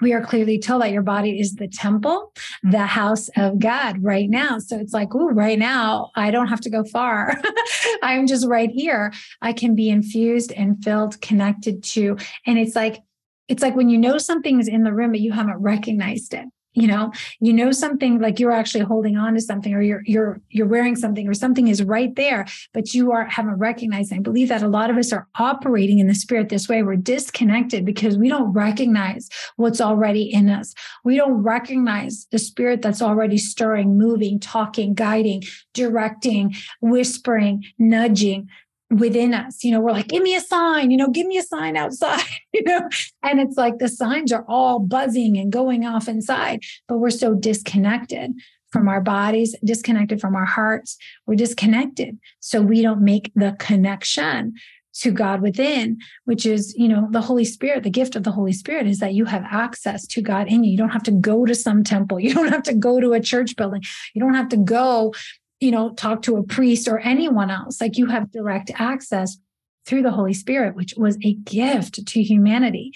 We 0.00 0.12
are 0.12 0.22
clearly 0.22 0.58
told 0.58 0.82
that 0.82 0.92
your 0.92 1.02
body 1.02 1.40
is 1.40 1.54
the 1.54 1.68
temple, 1.68 2.32
the 2.62 2.86
house 2.86 3.28
of 3.36 3.58
God 3.58 4.02
right 4.02 4.28
now. 4.28 4.58
So 4.58 4.78
it's 4.78 4.92
like, 4.92 5.14
oh, 5.14 5.30
right 5.30 5.58
now, 5.58 6.10
I 6.14 6.30
don't 6.30 6.48
have 6.48 6.60
to 6.62 6.70
go 6.70 6.84
far. 6.84 7.40
I'm 8.02 8.26
just 8.26 8.46
right 8.46 8.70
here. 8.70 9.12
I 9.42 9.52
can 9.52 9.74
be 9.74 9.90
infused 9.90 10.52
and 10.52 10.82
filled, 10.82 11.20
connected 11.20 11.82
to. 11.84 12.16
And 12.46 12.58
it's 12.58 12.76
like, 12.76 13.02
it's 13.48 13.62
like 13.62 13.74
when 13.74 13.88
you 13.88 13.98
know 13.98 14.18
something 14.18 14.60
is 14.60 14.68
in 14.68 14.84
the 14.84 14.92
room, 14.92 15.12
but 15.12 15.20
you 15.20 15.32
haven't 15.32 15.56
recognized 15.56 16.34
it 16.34 16.46
you 16.72 16.86
know 16.86 17.12
you 17.40 17.52
know 17.52 17.70
something 17.72 18.20
like 18.20 18.38
you're 18.38 18.52
actually 18.52 18.84
holding 18.84 19.16
on 19.16 19.34
to 19.34 19.40
something 19.40 19.74
or 19.74 19.82
you're 19.82 20.02
you're 20.04 20.40
you're 20.50 20.66
wearing 20.66 20.96
something 20.96 21.28
or 21.28 21.34
something 21.34 21.68
is 21.68 21.82
right 21.82 22.14
there 22.16 22.46
but 22.72 22.94
you 22.94 23.12
are 23.12 23.26
haven't 23.26 23.54
recognized 23.54 24.12
i 24.12 24.18
believe 24.18 24.48
that 24.48 24.62
a 24.62 24.68
lot 24.68 24.90
of 24.90 24.96
us 24.96 25.12
are 25.12 25.26
operating 25.38 25.98
in 25.98 26.06
the 26.06 26.14
spirit 26.14 26.48
this 26.48 26.68
way. 26.68 26.82
We're 26.82 26.96
disconnected 26.96 27.84
because 27.84 28.18
we 28.18 28.28
don't 28.28 28.52
recognize 28.52 29.28
what's 29.56 29.80
already 29.80 30.22
in 30.22 30.48
us. 30.48 30.74
We 31.04 31.16
don't 31.16 31.42
recognize 31.42 32.26
the 32.30 32.38
spirit 32.38 32.82
that's 32.82 33.02
already 33.02 33.38
stirring 33.38 33.96
moving 33.96 34.38
talking 34.40 34.94
guiding 34.94 35.42
directing 35.74 36.54
whispering 36.80 37.64
nudging 37.78 38.48
within 38.90 39.34
us. 39.34 39.62
You 39.62 39.72
know, 39.72 39.80
we're 39.80 39.92
like, 39.92 40.08
give 40.08 40.22
me 40.22 40.34
a 40.34 40.40
sign, 40.40 40.90
you 40.90 40.96
know, 40.96 41.08
give 41.08 41.26
me 41.26 41.38
a 41.38 41.42
sign 41.42 41.76
outside, 41.76 42.24
you 42.52 42.62
know, 42.64 42.88
and 43.22 43.40
it's 43.40 43.56
like 43.56 43.78
the 43.78 43.88
signs 43.88 44.32
are 44.32 44.44
all 44.48 44.78
buzzing 44.78 45.36
and 45.36 45.52
going 45.52 45.86
off 45.86 46.08
inside, 46.08 46.62
but 46.86 46.98
we're 46.98 47.10
so 47.10 47.34
disconnected 47.34 48.32
from 48.70 48.88
our 48.88 49.00
bodies, 49.00 49.56
disconnected 49.64 50.20
from 50.20 50.36
our 50.36 50.44
hearts. 50.44 50.96
We're 51.26 51.36
disconnected. 51.36 52.18
So 52.40 52.60
we 52.60 52.82
don't 52.82 53.00
make 53.00 53.32
the 53.34 53.56
connection 53.58 54.54
to 54.94 55.10
God 55.10 55.40
within, 55.42 55.98
which 56.24 56.44
is, 56.44 56.74
you 56.76 56.88
know, 56.88 57.08
the 57.10 57.20
Holy 57.20 57.44
Spirit. 57.44 57.84
The 57.84 57.90
gift 57.90 58.16
of 58.16 58.24
the 58.24 58.32
Holy 58.32 58.52
Spirit 58.52 58.86
is 58.86 58.98
that 58.98 59.14
you 59.14 59.26
have 59.26 59.44
access 59.48 60.06
to 60.08 60.20
God 60.20 60.48
in 60.48 60.64
you. 60.64 60.72
You 60.72 60.78
don't 60.78 60.88
have 60.90 61.04
to 61.04 61.12
go 61.12 61.46
to 61.46 61.54
some 61.54 61.84
temple. 61.84 62.18
You 62.28 62.34
don't 62.34 62.52
have 62.52 62.64
to 62.64 62.74
go 62.74 63.00
to 63.00 63.12
a 63.12 63.20
church 63.20 63.56
building. 63.56 63.82
You 64.12 64.20
don't 64.20 64.34
have 64.34 64.48
to 64.50 64.56
go 64.56 65.14
you 65.60 65.70
know, 65.70 65.90
talk 65.94 66.22
to 66.22 66.36
a 66.36 66.42
priest 66.42 66.88
or 66.88 66.98
anyone 67.00 67.50
else. 67.50 67.80
Like 67.80 67.98
you 67.98 68.06
have 68.06 68.30
direct 68.30 68.70
access 68.74 69.38
through 69.86 70.02
the 70.02 70.10
Holy 70.10 70.34
Spirit, 70.34 70.74
which 70.74 70.94
was 70.96 71.16
a 71.22 71.34
gift 71.34 72.06
to 72.06 72.22
humanity, 72.22 72.92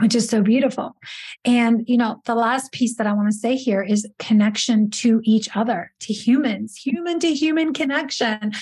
which 0.00 0.14
is 0.14 0.28
so 0.28 0.42
beautiful. 0.42 0.96
And, 1.44 1.84
you 1.86 1.96
know, 1.96 2.20
the 2.24 2.34
last 2.34 2.72
piece 2.72 2.96
that 2.96 3.06
I 3.06 3.12
want 3.12 3.28
to 3.30 3.38
say 3.38 3.54
here 3.54 3.82
is 3.82 4.08
connection 4.18 4.90
to 4.90 5.20
each 5.22 5.48
other, 5.56 5.92
to 6.00 6.12
humans, 6.12 6.74
human 6.76 7.20
to 7.20 7.32
human 7.32 7.72
connection. 7.72 8.52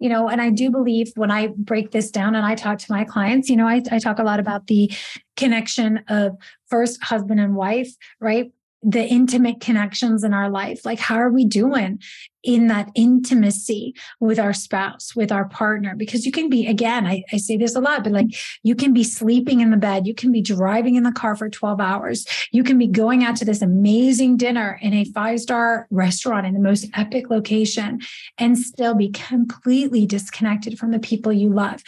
You 0.00 0.08
know, 0.08 0.28
and 0.28 0.42
I 0.42 0.50
do 0.50 0.70
believe 0.70 1.12
when 1.14 1.30
I 1.30 1.48
break 1.56 1.92
this 1.92 2.10
down 2.10 2.34
and 2.34 2.44
I 2.44 2.56
talk 2.56 2.78
to 2.78 2.92
my 2.92 3.04
clients, 3.04 3.48
you 3.48 3.56
know, 3.56 3.68
I, 3.68 3.82
I 3.92 3.98
talk 4.00 4.18
a 4.18 4.24
lot 4.24 4.40
about 4.40 4.66
the 4.66 4.92
connection 5.36 6.02
of 6.08 6.36
first 6.68 7.02
husband 7.02 7.38
and 7.38 7.54
wife, 7.54 7.94
right? 8.20 8.50
The 8.82 9.06
intimate 9.06 9.60
connections 9.60 10.24
in 10.24 10.32
our 10.32 10.48
life. 10.48 10.84
Like, 10.86 10.98
how 10.98 11.16
are 11.16 11.30
we 11.30 11.44
doing 11.44 12.00
in 12.42 12.68
that 12.68 12.88
intimacy 12.94 13.94
with 14.20 14.38
our 14.38 14.54
spouse, 14.54 15.14
with 15.14 15.30
our 15.30 15.46
partner? 15.48 15.94
Because 15.94 16.24
you 16.24 16.32
can 16.32 16.48
be, 16.48 16.66
again, 16.66 17.06
I, 17.06 17.22
I, 17.30 17.36
say 17.36 17.58
this 17.58 17.74
a 17.74 17.80
lot, 17.80 18.02
but 18.02 18.12
like 18.14 18.28
you 18.62 18.74
can 18.74 18.94
be 18.94 19.04
sleeping 19.04 19.60
in 19.60 19.70
the 19.70 19.76
bed, 19.76 20.06
you 20.06 20.14
can 20.14 20.32
be 20.32 20.40
driving 20.40 20.94
in 20.94 21.02
the 21.02 21.12
car 21.12 21.36
for 21.36 21.50
12 21.50 21.78
hours, 21.78 22.26
you 22.52 22.64
can 22.64 22.78
be 22.78 22.86
going 22.86 23.22
out 23.22 23.36
to 23.36 23.44
this 23.44 23.60
amazing 23.60 24.38
dinner 24.38 24.78
in 24.80 24.94
a 24.94 25.04
five 25.04 25.40
star 25.40 25.86
restaurant 25.90 26.46
in 26.46 26.54
the 26.54 26.60
most 26.60 26.88
epic 26.94 27.28
location 27.28 28.00
and 28.38 28.58
still 28.58 28.94
be 28.94 29.10
completely 29.10 30.06
disconnected 30.06 30.78
from 30.78 30.90
the 30.90 30.98
people 30.98 31.32
you 31.32 31.50
love. 31.50 31.82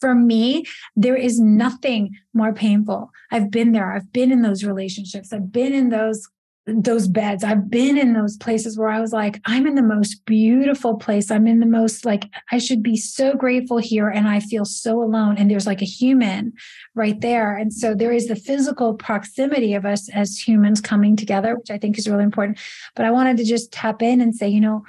For 0.00 0.14
me, 0.14 0.64
there 0.96 1.16
is 1.16 1.40
nothing 1.40 2.16
more 2.32 2.54
painful. 2.54 3.10
I've 3.32 3.50
been 3.50 3.72
there. 3.72 3.92
I've 3.92 4.12
been 4.12 4.30
in 4.30 4.42
those 4.42 4.64
relationships. 4.64 5.32
I've 5.32 5.50
been 5.50 5.74
in 5.74 5.88
those 5.88 6.28
those 6.68 7.08
beds. 7.08 7.42
I've 7.42 7.70
been 7.70 7.96
in 7.96 8.12
those 8.12 8.36
places 8.36 8.78
where 8.78 8.88
I 8.88 9.00
was 9.00 9.12
like, 9.12 9.40
I'm 9.46 9.66
in 9.66 9.74
the 9.74 9.82
most 9.82 10.24
beautiful 10.26 10.96
place. 10.96 11.30
I'm 11.30 11.46
in 11.46 11.60
the 11.60 11.66
most 11.66 12.04
like, 12.04 12.26
I 12.52 12.58
should 12.58 12.82
be 12.82 12.96
so 12.96 13.34
grateful 13.34 13.78
here. 13.78 14.08
And 14.08 14.28
I 14.28 14.40
feel 14.40 14.64
so 14.64 15.02
alone. 15.02 15.38
And 15.38 15.50
there's 15.50 15.66
like 15.66 15.80
a 15.80 15.86
human 15.86 16.52
right 16.94 17.20
there. 17.20 17.56
And 17.56 17.72
so 17.72 17.94
there 17.94 18.12
is 18.12 18.26
the 18.26 18.36
physical 18.36 18.94
proximity 18.94 19.74
of 19.74 19.86
us 19.86 20.08
as 20.10 20.36
humans 20.36 20.80
coming 20.80 21.16
together, 21.16 21.56
which 21.56 21.70
I 21.70 21.78
think 21.78 21.98
is 21.98 22.08
really 22.08 22.24
important. 22.24 22.58
But 22.94 23.06
I 23.06 23.10
wanted 23.10 23.38
to 23.38 23.44
just 23.44 23.72
tap 23.72 24.02
in 24.02 24.20
and 24.20 24.34
say, 24.34 24.48
you 24.48 24.60
know, 24.60 24.84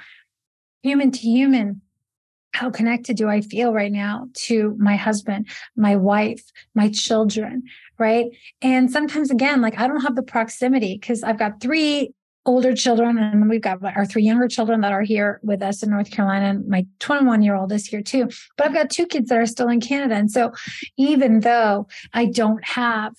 human 0.82 1.10
to 1.10 1.18
human, 1.18 1.80
how 2.52 2.70
connected 2.70 3.16
do 3.16 3.28
I 3.28 3.40
feel 3.40 3.72
right 3.72 3.92
now 3.92 4.28
to 4.34 4.76
my 4.78 4.96
husband, 4.96 5.48
my 5.76 5.96
wife, 5.96 6.42
my 6.74 6.90
children, 6.90 7.62
right? 7.98 8.26
And 8.60 8.90
sometimes, 8.90 9.30
again, 9.30 9.60
like 9.60 9.78
I 9.78 9.86
don't 9.86 10.02
have 10.02 10.16
the 10.16 10.22
proximity 10.22 10.98
because 11.00 11.22
I've 11.22 11.38
got 11.38 11.60
three 11.60 12.12
older 12.46 12.74
children 12.74 13.18
and 13.18 13.48
we've 13.48 13.60
got 13.60 13.78
our 13.84 14.06
three 14.06 14.22
younger 14.22 14.48
children 14.48 14.80
that 14.80 14.92
are 14.92 15.02
here 15.02 15.40
with 15.42 15.62
us 15.62 15.82
in 15.82 15.90
North 15.90 16.10
Carolina 16.10 16.46
and 16.46 16.66
my 16.66 16.86
21 16.98 17.42
year 17.42 17.54
old 17.54 17.70
is 17.70 17.86
here 17.86 18.00
too 18.00 18.28
but 18.56 18.66
I've 18.66 18.72
got 18.72 18.88
two 18.88 19.06
kids 19.06 19.28
that 19.28 19.38
are 19.38 19.46
still 19.46 19.68
in 19.68 19.78
Canada 19.78 20.14
and 20.14 20.30
so 20.30 20.52
even 20.96 21.40
though 21.40 21.86
I 22.14 22.24
don't 22.24 22.64
have 22.64 23.14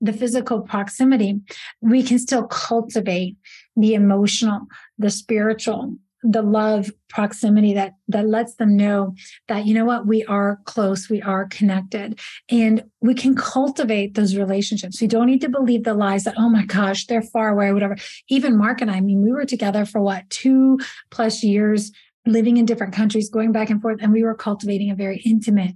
the 0.00 0.12
physical 0.12 0.60
proximity 0.60 1.40
we 1.80 2.04
can 2.04 2.20
still 2.20 2.46
cultivate 2.46 3.36
the 3.76 3.94
emotional 3.94 4.60
the 4.98 5.10
spiritual 5.10 5.96
the 6.22 6.42
love 6.42 6.90
proximity 7.08 7.72
that 7.72 7.94
that 8.08 8.26
lets 8.26 8.56
them 8.56 8.76
know 8.76 9.14
that 9.48 9.64
you 9.64 9.72
know 9.72 9.84
what 9.84 10.06
we 10.06 10.24
are 10.26 10.58
close 10.64 11.08
we 11.08 11.22
are 11.22 11.46
connected 11.46 12.20
and 12.50 12.84
we 13.00 13.14
can 13.14 13.34
cultivate 13.34 14.14
those 14.14 14.36
relationships. 14.36 15.00
We 15.00 15.06
don't 15.06 15.26
need 15.26 15.40
to 15.40 15.48
believe 15.48 15.84
the 15.84 15.94
lies 15.94 16.24
that 16.24 16.34
oh 16.36 16.50
my 16.50 16.64
gosh 16.66 17.06
they're 17.06 17.22
far 17.22 17.48
away 17.48 17.72
whatever. 17.72 17.96
Even 18.28 18.58
mark 18.58 18.80
and 18.80 18.90
i, 18.90 18.96
I 18.96 19.00
mean 19.00 19.22
we 19.22 19.32
were 19.32 19.46
together 19.46 19.84
for 19.86 20.00
what 20.00 20.28
two 20.28 20.78
plus 21.10 21.42
years 21.42 21.90
living 22.26 22.58
in 22.58 22.66
different 22.66 22.92
countries 22.92 23.30
going 23.30 23.50
back 23.50 23.70
and 23.70 23.80
forth 23.80 23.98
and 24.02 24.12
we 24.12 24.22
were 24.22 24.34
cultivating 24.34 24.90
a 24.90 24.94
very 24.94 25.22
intimate 25.24 25.74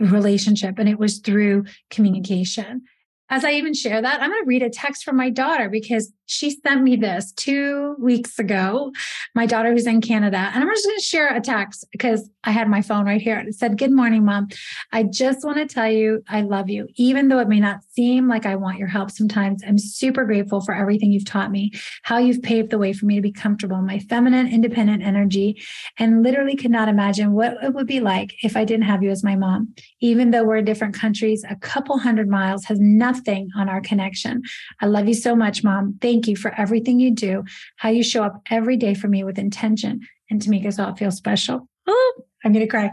relationship 0.00 0.78
and 0.78 0.88
it 0.88 0.98
was 0.98 1.18
through 1.18 1.64
communication. 1.90 2.82
As 3.30 3.44
I 3.44 3.52
even 3.52 3.74
share 3.74 4.00
that, 4.00 4.22
I'm 4.22 4.30
going 4.30 4.42
to 4.42 4.48
read 4.48 4.62
a 4.62 4.70
text 4.70 5.04
from 5.04 5.16
my 5.16 5.30
daughter 5.30 5.68
because 5.68 6.12
she 6.28 6.50
sent 6.50 6.82
me 6.82 6.94
this 6.96 7.32
two 7.32 7.96
weeks 7.98 8.38
ago. 8.38 8.92
My 9.34 9.46
daughter 9.46 9.72
who's 9.72 9.86
in 9.86 10.00
Canada. 10.00 10.50
And 10.54 10.62
I'm 10.62 10.68
just 10.68 10.86
going 10.86 10.98
to 10.98 11.02
share 11.02 11.34
a 11.34 11.40
text 11.40 11.86
because 11.90 12.30
I 12.44 12.50
had 12.50 12.68
my 12.68 12.82
phone 12.82 13.06
right 13.06 13.20
here. 13.20 13.38
It 13.38 13.54
said, 13.54 13.78
Good 13.78 13.92
morning, 13.92 14.24
mom. 14.24 14.48
I 14.92 15.04
just 15.04 15.44
want 15.44 15.56
to 15.58 15.66
tell 15.66 15.90
you 15.90 16.22
I 16.28 16.42
love 16.42 16.68
you. 16.68 16.86
Even 16.96 17.28
though 17.28 17.38
it 17.38 17.48
may 17.48 17.60
not 17.60 17.80
seem 17.90 18.28
like 18.28 18.46
I 18.46 18.56
want 18.56 18.78
your 18.78 18.88
help 18.88 19.10
sometimes, 19.10 19.62
I'm 19.66 19.78
super 19.78 20.24
grateful 20.24 20.60
for 20.60 20.74
everything 20.74 21.12
you've 21.12 21.24
taught 21.24 21.50
me, 21.50 21.72
how 22.02 22.18
you've 22.18 22.42
paved 22.42 22.70
the 22.70 22.78
way 22.78 22.92
for 22.92 23.06
me 23.06 23.16
to 23.16 23.22
be 23.22 23.32
comfortable 23.32 23.80
my 23.80 23.98
feminine, 24.00 24.46
independent 24.46 25.02
energy, 25.02 25.60
and 25.98 26.22
literally 26.22 26.56
could 26.56 26.70
not 26.70 26.88
imagine 26.88 27.32
what 27.32 27.56
it 27.62 27.72
would 27.72 27.86
be 27.86 28.00
like 28.00 28.34
if 28.42 28.56
I 28.56 28.64
didn't 28.64 28.86
have 28.86 29.02
you 29.02 29.10
as 29.10 29.24
my 29.24 29.34
mom. 29.34 29.74
Even 30.00 30.30
though 30.30 30.44
we're 30.44 30.58
in 30.58 30.64
different 30.64 30.94
countries, 30.94 31.44
a 31.48 31.56
couple 31.56 31.98
hundred 31.98 32.28
miles 32.28 32.64
has 32.64 32.78
nothing 32.78 33.48
on 33.56 33.68
our 33.68 33.80
connection. 33.80 34.42
I 34.80 34.86
love 34.86 35.08
you 35.08 35.14
so 35.14 35.34
much, 35.34 35.64
mom. 35.64 35.98
Thank 36.00 36.17
thank 36.18 36.26
you 36.26 36.34
for 36.34 36.52
everything 36.58 36.98
you 36.98 37.12
do, 37.12 37.44
how 37.76 37.90
you 37.90 38.02
show 38.02 38.24
up 38.24 38.42
every 38.50 38.76
day 38.76 38.92
for 38.92 39.06
me 39.06 39.22
with 39.22 39.38
intention 39.38 40.00
and 40.28 40.42
to 40.42 40.50
make 40.50 40.66
us 40.66 40.76
all 40.76 40.96
feel 40.96 41.12
special. 41.12 41.68
Oh, 41.86 42.22
I'm 42.44 42.52
going 42.52 42.64
to 42.64 42.68
cry. 42.68 42.90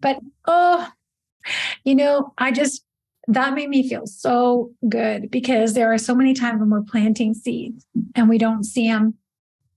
But 0.00 0.20
oh, 0.46 0.88
you 1.84 1.94
know, 1.94 2.32
I 2.38 2.50
just, 2.50 2.82
that 3.28 3.52
made 3.52 3.68
me 3.68 3.86
feel 3.86 4.06
so 4.06 4.70
good 4.88 5.30
because 5.30 5.74
there 5.74 5.92
are 5.92 5.98
so 5.98 6.14
many 6.14 6.32
times 6.32 6.60
when 6.60 6.70
we're 6.70 6.80
planting 6.80 7.34
seeds 7.34 7.84
and 8.14 8.26
we 8.26 8.38
don't 8.38 8.64
see 8.64 8.88
them 8.88 9.18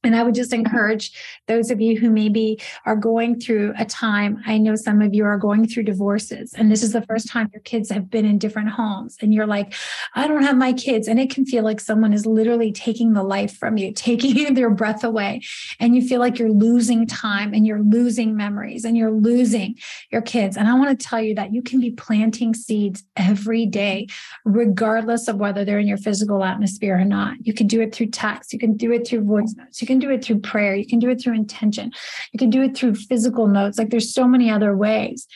and 0.05 0.15
I 0.15 0.23
would 0.23 0.35
just 0.35 0.53
encourage 0.53 1.11
those 1.47 1.71
of 1.71 1.81
you 1.81 1.99
who 1.99 2.09
maybe 2.09 2.59
are 2.85 2.95
going 2.95 3.39
through 3.39 3.73
a 3.77 3.85
time. 3.85 4.41
I 4.45 4.57
know 4.57 4.75
some 4.75 5.01
of 5.01 5.13
you 5.13 5.25
are 5.25 5.37
going 5.37 5.67
through 5.67 5.83
divorces, 5.83 6.53
and 6.53 6.71
this 6.71 6.83
is 6.83 6.93
the 6.93 7.01
first 7.03 7.27
time 7.27 7.49
your 7.53 7.61
kids 7.61 7.89
have 7.91 8.09
been 8.09 8.25
in 8.25 8.37
different 8.37 8.69
homes. 8.69 9.17
And 9.21 9.33
you're 9.33 9.47
like, 9.47 9.73
I 10.13 10.27
don't 10.27 10.43
have 10.43 10.57
my 10.57 10.73
kids. 10.73 11.07
And 11.07 11.19
it 11.19 11.29
can 11.29 11.45
feel 11.45 11.63
like 11.63 11.79
someone 11.79 12.13
is 12.13 12.25
literally 12.25 12.71
taking 12.71 13.13
the 13.13 13.23
life 13.23 13.55
from 13.57 13.77
you, 13.77 13.91
taking 13.95 14.53
their 14.53 14.69
breath 14.69 15.03
away. 15.03 15.41
And 15.79 15.95
you 15.95 16.07
feel 16.07 16.19
like 16.19 16.39
you're 16.39 16.49
losing 16.51 17.07
time 17.07 17.53
and 17.53 17.65
you're 17.65 17.81
losing 17.81 18.35
memories 18.35 18.85
and 18.85 18.97
you're 18.97 19.11
losing 19.11 19.75
your 20.11 20.21
kids. 20.21 20.57
And 20.57 20.67
I 20.67 20.73
want 20.75 20.97
to 20.97 21.07
tell 21.07 21.21
you 21.21 21.35
that 21.35 21.53
you 21.53 21.61
can 21.61 21.79
be 21.79 21.91
planting 21.91 22.53
seeds 22.53 23.03
every 23.15 23.65
day, 23.65 24.07
regardless 24.43 25.27
of 25.27 25.37
whether 25.37 25.65
they're 25.65 25.79
in 25.79 25.87
your 25.87 25.97
physical 25.97 26.43
atmosphere 26.43 26.99
or 26.99 27.05
not. 27.05 27.35
You 27.41 27.53
can 27.53 27.67
do 27.67 27.81
it 27.81 27.93
through 27.93 28.07
text, 28.07 28.53
you 28.53 28.59
can 28.59 28.77
do 28.77 28.91
it 28.91 29.07
through 29.07 29.23
voice 29.23 29.53
notes, 29.57 29.81
you 29.81 29.87
can 29.87 29.94
can 29.99 30.08
do 30.10 30.13
it 30.13 30.23
through 30.23 30.39
prayer. 30.39 30.75
You 30.75 30.86
can 30.86 30.99
do 30.99 31.10
it 31.10 31.21
through 31.21 31.36
intention. 31.36 31.91
You 32.34 32.39
can 32.39 32.49
do 32.49 32.62
it 32.62 32.75
through 32.75 32.95
physical 32.95 33.47
notes. 33.47 33.77
Like 33.77 33.89
there's 33.89 34.13
so 34.13 34.27
many 34.27 34.49
other 34.49 34.75
ways. 34.75 35.27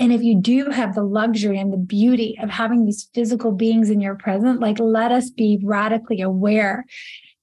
And 0.00 0.12
if 0.12 0.22
you 0.22 0.40
do 0.40 0.70
have 0.70 0.94
the 0.94 1.02
luxury 1.02 1.58
and 1.58 1.72
the 1.72 1.78
beauty 1.78 2.38
of 2.40 2.50
having 2.50 2.84
these 2.84 3.08
physical 3.14 3.52
beings 3.52 3.90
in 3.90 4.00
your 4.00 4.14
present, 4.14 4.60
like 4.60 4.78
let 4.78 5.10
us 5.10 5.30
be 5.30 5.58
radically 5.62 6.20
aware 6.20 6.84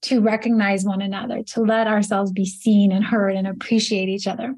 to 0.02 0.20
recognize 0.20 0.84
one 0.84 1.02
another, 1.02 1.42
to 1.42 1.60
let 1.62 1.86
ourselves 1.86 2.32
be 2.32 2.46
seen 2.46 2.92
and 2.92 3.04
heard 3.04 3.34
and 3.34 3.46
appreciate 3.46 4.08
each 4.08 4.26
other. 4.26 4.54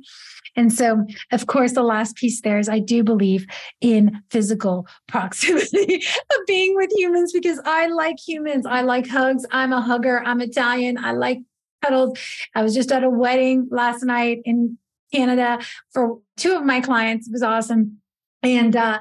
And 0.57 0.72
so, 0.72 1.07
of 1.31 1.46
course, 1.46 1.72
the 1.72 1.83
last 1.83 2.16
piece 2.16 2.40
there 2.40 2.59
is 2.59 2.68
I 2.68 2.81
do 2.81 3.04
believe 3.04 3.46
in 3.81 4.20
physical 4.31 4.87
proximity 5.09 5.96
of 5.96 6.46
being 6.46 6.74
with 6.74 6.90
humans 6.96 7.33
because 7.33 7.61
I 7.64 7.87
like 7.87 8.16
humans. 8.18 8.66
I 8.66 8.83
like 8.83 9.09
hugs. 9.09 9.46
I'm 9.52 9.72
a 9.72 9.81
hugger. 9.81 10.20
I'm 10.24 10.40
Italian. 10.40 10.98
I 10.98 11.12
like 11.12 11.38
I 11.82 12.62
was 12.62 12.74
just 12.74 12.92
at 12.92 13.04
a 13.04 13.10
wedding 13.10 13.68
last 13.70 14.02
night 14.02 14.42
in 14.44 14.78
Canada 15.12 15.60
for 15.92 16.18
two 16.36 16.54
of 16.56 16.64
my 16.64 16.80
clients. 16.80 17.28
It 17.28 17.32
was 17.32 17.42
awesome. 17.42 18.00
And 18.42 18.76
uh, 18.76 19.00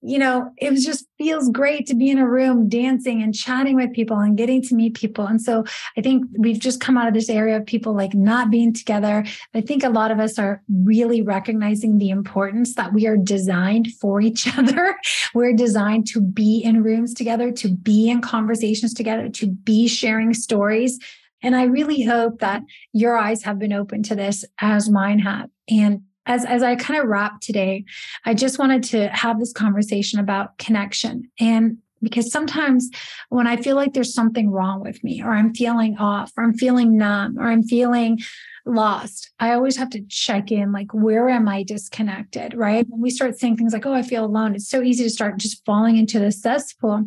you 0.00 0.18
know, 0.18 0.52
it 0.56 0.70
was 0.70 0.84
just 0.84 1.06
feels 1.18 1.50
great 1.50 1.86
to 1.86 1.94
be 1.94 2.08
in 2.08 2.18
a 2.18 2.28
room 2.28 2.68
dancing 2.68 3.20
and 3.20 3.34
chatting 3.34 3.74
with 3.74 3.92
people 3.92 4.16
and 4.18 4.36
getting 4.36 4.62
to 4.62 4.74
meet 4.76 4.94
people. 4.94 5.26
And 5.26 5.42
so 5.42 5.64
I 5.96 6.02
think 6.02 6.24
we've 6.38 6.60
just 6.60 6.80
come 6.80 6.96
out 6.96 7.08
of 7.08 7.14
this 7.14 7.28
area 7.28 7.56
of 7.56 7.66
people 7.66 7.94
like 7.94 8.14
not 8.14 8.48
being 8.48 8.72
together. 8.72 9.24
I 9.54 9.60
think 9.60 9.82
a 9.82 9.88
lot 9.88 10.12
of 10.12 10.20
us 10.20 10.38
are 10.38 10.62
really 10.84 11.20
recognizing 11.20 11.98
the 11.98 12.10
importance 12.10 12.76
that 12.76 12.92
we 12.92 13.08
are 13.08 13.16
designed 13.16 13.92
for 13.94 14.20
each 14.20 14.46
other. 14.58 14.94
We're 15.34 15.54
designed 15.54 16.06
to 16.08 16.20
be 16.20 16.58
in 16.58 16.84
rooms 16.84 17.12
together, 17.12 17.50
to 17.52 17.68
be 17.68 18.08
in 18.08 18.20
conversations 18.20 18.94
together, 18.94 19.28
to 19.30 19.48
be 19.48 19.88
sharing 19.88 20.32
stories. 20.32 21.00
And 21.42 21.54
I 21.56 21.64
really 21.64 22.02
hope 22.02 22.40
that 22.40 22.62
your 22.92 23.16
eyes 23.16 23.42
have 23.44 23.58
been 23.58 23.72
open 23.72 24.02
to 24.04 24.14
this 24.14 24.44
as 24.60 24.88
mine 24.88 25.20
have. 25.20 25.50
And 25.68 26.02
as, 26.26 26.44
as 26.44 26.62
I 26.62 26.76
kind 26.76 27.00
of 27.00 27.08
wrap 27.08 27.40
today, 27.40 27.84
I 28.24 28.34
just 28.34 28.58
wanted 28.58 28.82
to 28.84 29.08
have 29.08 29.40
this 29.40 29.52
conversation 29.52 30.20
about 30.20 30.58
connection. 30.58 31.30
And 31.40 31.78
because 32.02 32.30
sometimes 32.30 32.90
when 33.28 33.46
I 33.46 33.56
feel 33.56 33.76
like 33.76 33.92
there's 33.92 34.14
something 34.14 34.50
wrong 34.50 34.80
with 34.80 35.02
me, 35.02 35.22
or 35.22 35.32
I'm 35.32 35.54
feeling 35.54 35.96
off, 35.98 36.32
or 36.36 36.44
I'm 36.44 36.54
feeling 36.54 36.96
numb, 36.96 37.38
or 37.38 37.48
I'm 37.48 37.62
feeling 37.62 38.20
lost, 38.68 39.30
I 39.40 39.52
always 39.52 39.76
have 39.76 39.90
to 39.90 40.02
check 40.08 40.52
in 40.52 40.72
like, 40.72 40.92
where 40.92 41.28
am 41.28 41.48
I 41.48 41.62
disconnected? 41.62 42.54
Right. 42.54 42.86
When 42.88 43.00
we 43.00 43.10
start 43.10 43.38
saying 43.38 43.56
things 43.56 43.72
like, 43.72 43.86
oh, 43.86 43.94
I 43.94 44.02
feel 44.02 44.24
alone, 44.24 44.54
it's 44.54 44.68
so 44.68 44.82
easy 44.82 45.04
to 45.04 45.10
start 45.10 45.38
just 45.38 45.64
falling 45.64 45.96
into 45.96 46.18
the 46.18 46.32
cesspool. 46.32 47.04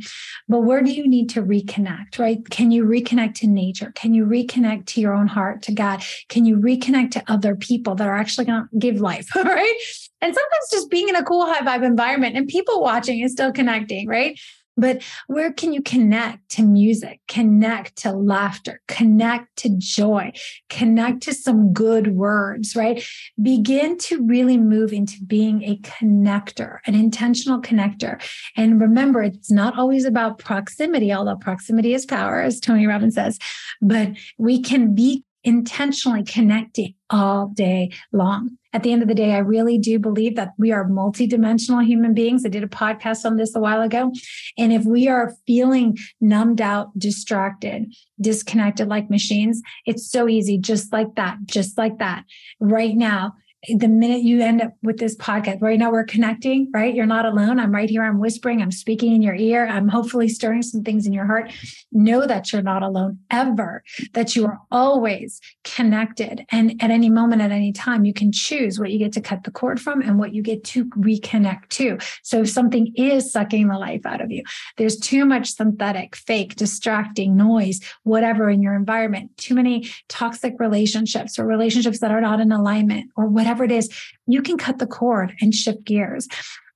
But 0.48 0.62
where 0.62 0.82
do 0.82 0.92
you 0.92 1.08
need 1.08 1.30
to 1.32 1.42
reconnect? 1.42 2.20
Right. 2.20 2.48
Can 2.50 2.72
you 2.72 2.86
reconnect 2.86 3.36
to 3.36 3.48
nature? 3.48 3.92
Can 3.96 4.14
you 4.14 4.26
reconnect 4.26 4.86
to 4.88 5.02
your 5.02 5.14
own 5.14 5.28
heart, 5.28 5.62
to 5.64 5.72
God? 5.72 6.04
Can 6.30 6.46
you 6.46 6.58
reconnect 6.58 7.12
to 7.12 7.24
other 7.28 7.56
people 7.56 7.96
that 7.96 8.08
are 8.08 8.18
actually 8.18 8.46
going 8.46 8.68
to 8.72 8.78
give 8.80 9.02
life? 9.02 9.30
Right. 9.52 9.76
And 10.22 10.34
sometimes 10.34 10.70
just 10.72 10.90
being 10.90 11.10
in 11.10 11.16
a 11.16 11.24
cool 11.24 11.46
high 11.46 11.62
vibe 11.62 11.84
environment 11.84 12.38
and 12.38 12.48
people 12.48 12.80
watching 12.80 13.20
is 13.22 13.32
still 13.32 13.52
connecting, 13.52 14.08
right? 14.08 14.40
But 14.78 15.04
where 15.28 15.52
can 15.52 15.74
you 15.74 15.82
connect 15.82 16.50
to 16.52 16.64
music, 16.64 17.20
connect 17.28 17.98
to 17.98 18.12
laughter, 18.12 18.82
connect 18.88 19.56
to 19.58 19.70
joy, 19.78 20.32
connect 20.70 21.24
to 21.24 21.34
some 21.34 21.74
good 21.74 22.16
words, 22.16 22.76
right? 22.76 23.04
Begin 23.42 23.98
to 24.00 24.26
really 24.26 24.58
move 24.58 24.94
into 24.94 25.24
being 25.26 25.64
a 25.64 25.78
connector, 25.78 26.80
an 26.88 26.96
intentional 26.96 27.62
connector. 27.62 28.22
And 28.56 28.80
remember, 28.80 29.22
it's 29.22 29.52
not 29.52 29.78
always 29.78 30.06
about 30.06 30.40
proximity, 30.40 31.14
although 31.14 31.36
proximity 31.36 31.94
is 31.94 32.06
power, 32.06 32.42
as 32.42 32.60
Tony 32.60 32.88
Robbins 32.88 33.16
says, 33.16 33.40
but 33.82 34.12
we 34.38 34.62
can 34.62 34.96
be 34.96 35.26
intentionally 35.44 36.24
connecting 36.24 36.94
all 37.10 37.48
day 37.48 37.92
long. 38.12 38.58
At 38.74 38.84
the 38.84 38.94
end 38.94 39.02
of 39.02 39.10
the 39.10 39.16
day, 39.16 39.34
I 39.34 39.40
really 39.40 39.78
do 39.78 40.00
believe 40.00 40.38
that 40.38 40.54
we 40.58 40.72
are 40.72 40.88
multidimensional 40.88 41.86
human 41.86 42.14
beings. 42.14 42.46
I 42.46 42.50
did 42.50 42.64
a 42.64 42.68
podcast 42.68 43.26
on 43.26 43.36
this 43.36 43.54
a 43.56 43.60
while 43.60 43.82
ago. 43.82 44.14
And 44.58 44.72
if 44.72 44.86
we 44.86 45.10
are 45.10 45.36
feeling 45.46 45.98
numbed 46.22 46.62
out, 46.62 46.98
distracted, 46.98 47.94
disconnected 48.22 48.88
like 48.88 49.10
machines, 49.10 49.62
it's 49.86 50.10
so 50.10 50.30
easy, 50.30 50.58
just 50.58 50.94
like 50.94 51.16
that, 51.16 51.38
just 51.46 51.78
like 51.78 51.98
that. 52.00 52.24
Right 52.62 52.96
now, 52.96 53.34
the 53.70 53.88
minute 53.88 54.24
you 54.24 54.42
end 54.42 54.60
up 54.60 54.74
with 54.82 54.98
this 54.98 55.16
podcast, 55.18 55.62
right 55.62 55.78
now 55.78 55.92
we're 55.92 56.04
connecting, 56.04 56.72
right? 56.74 56.96
You're 56.96 57.06
not 57.06 57.26
alone. 57.26 57.60
I'm 57.60 57.72
right 57.72 57.90
here. 57.90 58.04
I'm 58.04 58.20
whispering. 58.20 58.60
I'm 58.60 58.72
speaking 58.72 59.14
in 59.14 59.22
your 59.22 59.36
ear. 59.36 59.68
I'm 59.68 59.88
hopefully 59.88 60.30
stirring 60.30 60.64
some 60.64 60.84
things 60.84 61.06
in 61.06 61.14
your 61.14 61.28
heart. 61.28 61.52
Know 61.92 62.26
that 62.26 62.52
you're 62.52 62.64
not 62.64 62.82
alone 62.82 63.20
ever, 63.30 63.84
that 64.14 64.36
you 64.36 64.46
are 64.46 64.60
always 64.72 65.40
connected. 65.64 66.44
And 66.52 66.82
at 66.82 66.90
any 66.90 67.10
moment, 67.10 67.44
at 67.44 67.52
any 67.52 67.72
time, 67.72 68.04
you 68.04 68.14
can 68.14 68.32
choose 68.32 68.80
what 68.80 68.92
you 68.92 68.98
get 68.98 69.14
to 69.14 69.22
cut 69.22 69.44
the 69.44 69.52
cord 69.52 69.80
from 69.80 70.02
and 70.02 70.18
what 70.18 70.34
you 70.34 70.42
get 70.42 70.64
to 70.66 70.86
reconnect 70.86 71.70
to. 71.70 72.00
So 72.24 72.42
if 72.42 72.50
something 72.50 72.92
is 72.96 73.32
sucking 73.32 73.68
the 73.68 73.78
life 73.78 74.08
out 74.08 74.22
of 74.22 74.32
you, 74.32 74.42
there's 74.78 74.98
too 74.98 75.24
much 75.24 75.54
synthetic, 75.54 76.16
fake, 76.16 76.56
distracting 76.56 77.38
noise, 77.38 77.80
whatever 78.04 78.50
in 78.50 78.64
your 78.64 78.74
environment, 78.74 79.38
too 79.38 79.54
many 79.54 79.88
toxic 80.10 80.56
relationships 80.58 81.38
or 81.38 81.46
relationships 81.46 82.00
that 82.00 82.12
are 82.12 82.22
not 82.22 82.40
in 82.40 82.52
alignment 82.52 83.12
or 83.16 83.28
whatever 83.28 83.51
whatever 83.52 83.64
it 83.66 83.78
is, 83.78 83.90
you 84.28 84.42
can 84.42 84.58
cut 84.58 84.80
the 84.80 84.88
cord 84.88 85.36
and 85.42 85.54
shift 85.54 85.84
gears. 85.84 86.28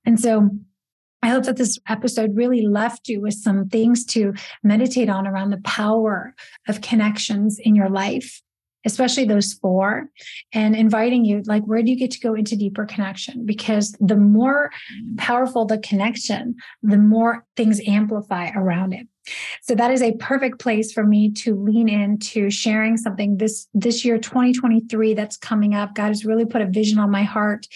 And 0.04 0.20
so 0.20 0.50
I 1.22 1.28
hope 1.28 1.44
that 1.44 1.56
this 1.56 1.78
episode 1.88 2.36
really 2.36 2.66
left 2.66 3.08
you 3.08 3.22
with 3.22 3.34
some 3.34 3.68
things 3.68 4.04
to 4.06 4.34
meditate 4.62 5.08
on 5.08 5.26
around 5.26 5.50
the 5.50 5.62
power 5.62 6.34
of 6.68 6.82
connections 6.82 7.58
in 7.58 7.74
your 7.74 7.88
life, 7.88 8.42
especially 8.84 9.24
those 9.24 9.54
four, 9.54 10.10
and 10.52 10.76
inviting 10.76 11.24
you, 11.24 11.42
like, 11.46 11.64
where 11.64 11.82
do 11.82 11.90
you 11.90 11.96
get 11.96 12.10
to 12.10 12.20
go 12.20 12.34
into 12.34 12.54
deeper 12.56 12.84
connection? 12.84 13.46
Because 13.46 13.96
the 13.98 14.16
more 14.16 14.70
powerful 15.16 15.64
the 15.64 15.78
connection, 15.78 16.56
the 16.82 16.98
more 16.98 17.46
things 17.56 17.80
amplify 17.86 18.50
around 18.54 18.92
it. 18.92 19.08
So 19.62 19.74
that 19.74 19.90
is 19.90 20.02
a 20.02 20.16
perfect 20.16 20.60
place 20.60 20.92
for 20.92 21.04
me 21.04 21.30
to 21.32 21.54
lean 21.54 21.88
into 21.88 22.50
sharing 22.50 22.96
something 22.96 23.38
this 23.38 23.66
this 23.74 24.04
year 24.04 24.18
2023 24.18 25.14
that's 25.14 25.36
coming 25.36 25.74
up. 25.74 25.94
God 25.94 26.08
has 26.08 26.24
really 26.24 26.44
put 26.44 26.62
a 26.62 26.66
vision 26.66 26.98
on 26.98 27.10
my 27.10 27.22
heart 27.22 27.66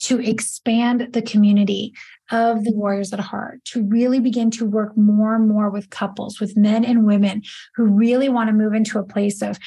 to 0.00 0.20
expand 0.20 1.08
the 1.12 1.22
community 1.22 1.92
of 2.30 2.64
the 2.64 2.72
warriors 2.72 3.12
at 3.12 3.20
heart 3.20 3.64
to 3.64 3.82
really 3.84 4.20
begin 4.20 4.50
to 4.50 4.64
work 4.64 4.96
more 4.96 5.34
and 5.34 5.48
more 5.48 5.70
with 5.70 5.90
couples 5.90 6.40
with 6.40 6.56
men 6.56 6.84
and 6.84 7.06
women 7.06 7.42
who 7.74 7.84
really 7.84 8.28
want 8.28 8.48
to 8.48 8.54
move 8.54 8.72
into 8.72 8.98
a 8.98 9.04
place 9.04 9.42
of 9.42 9.58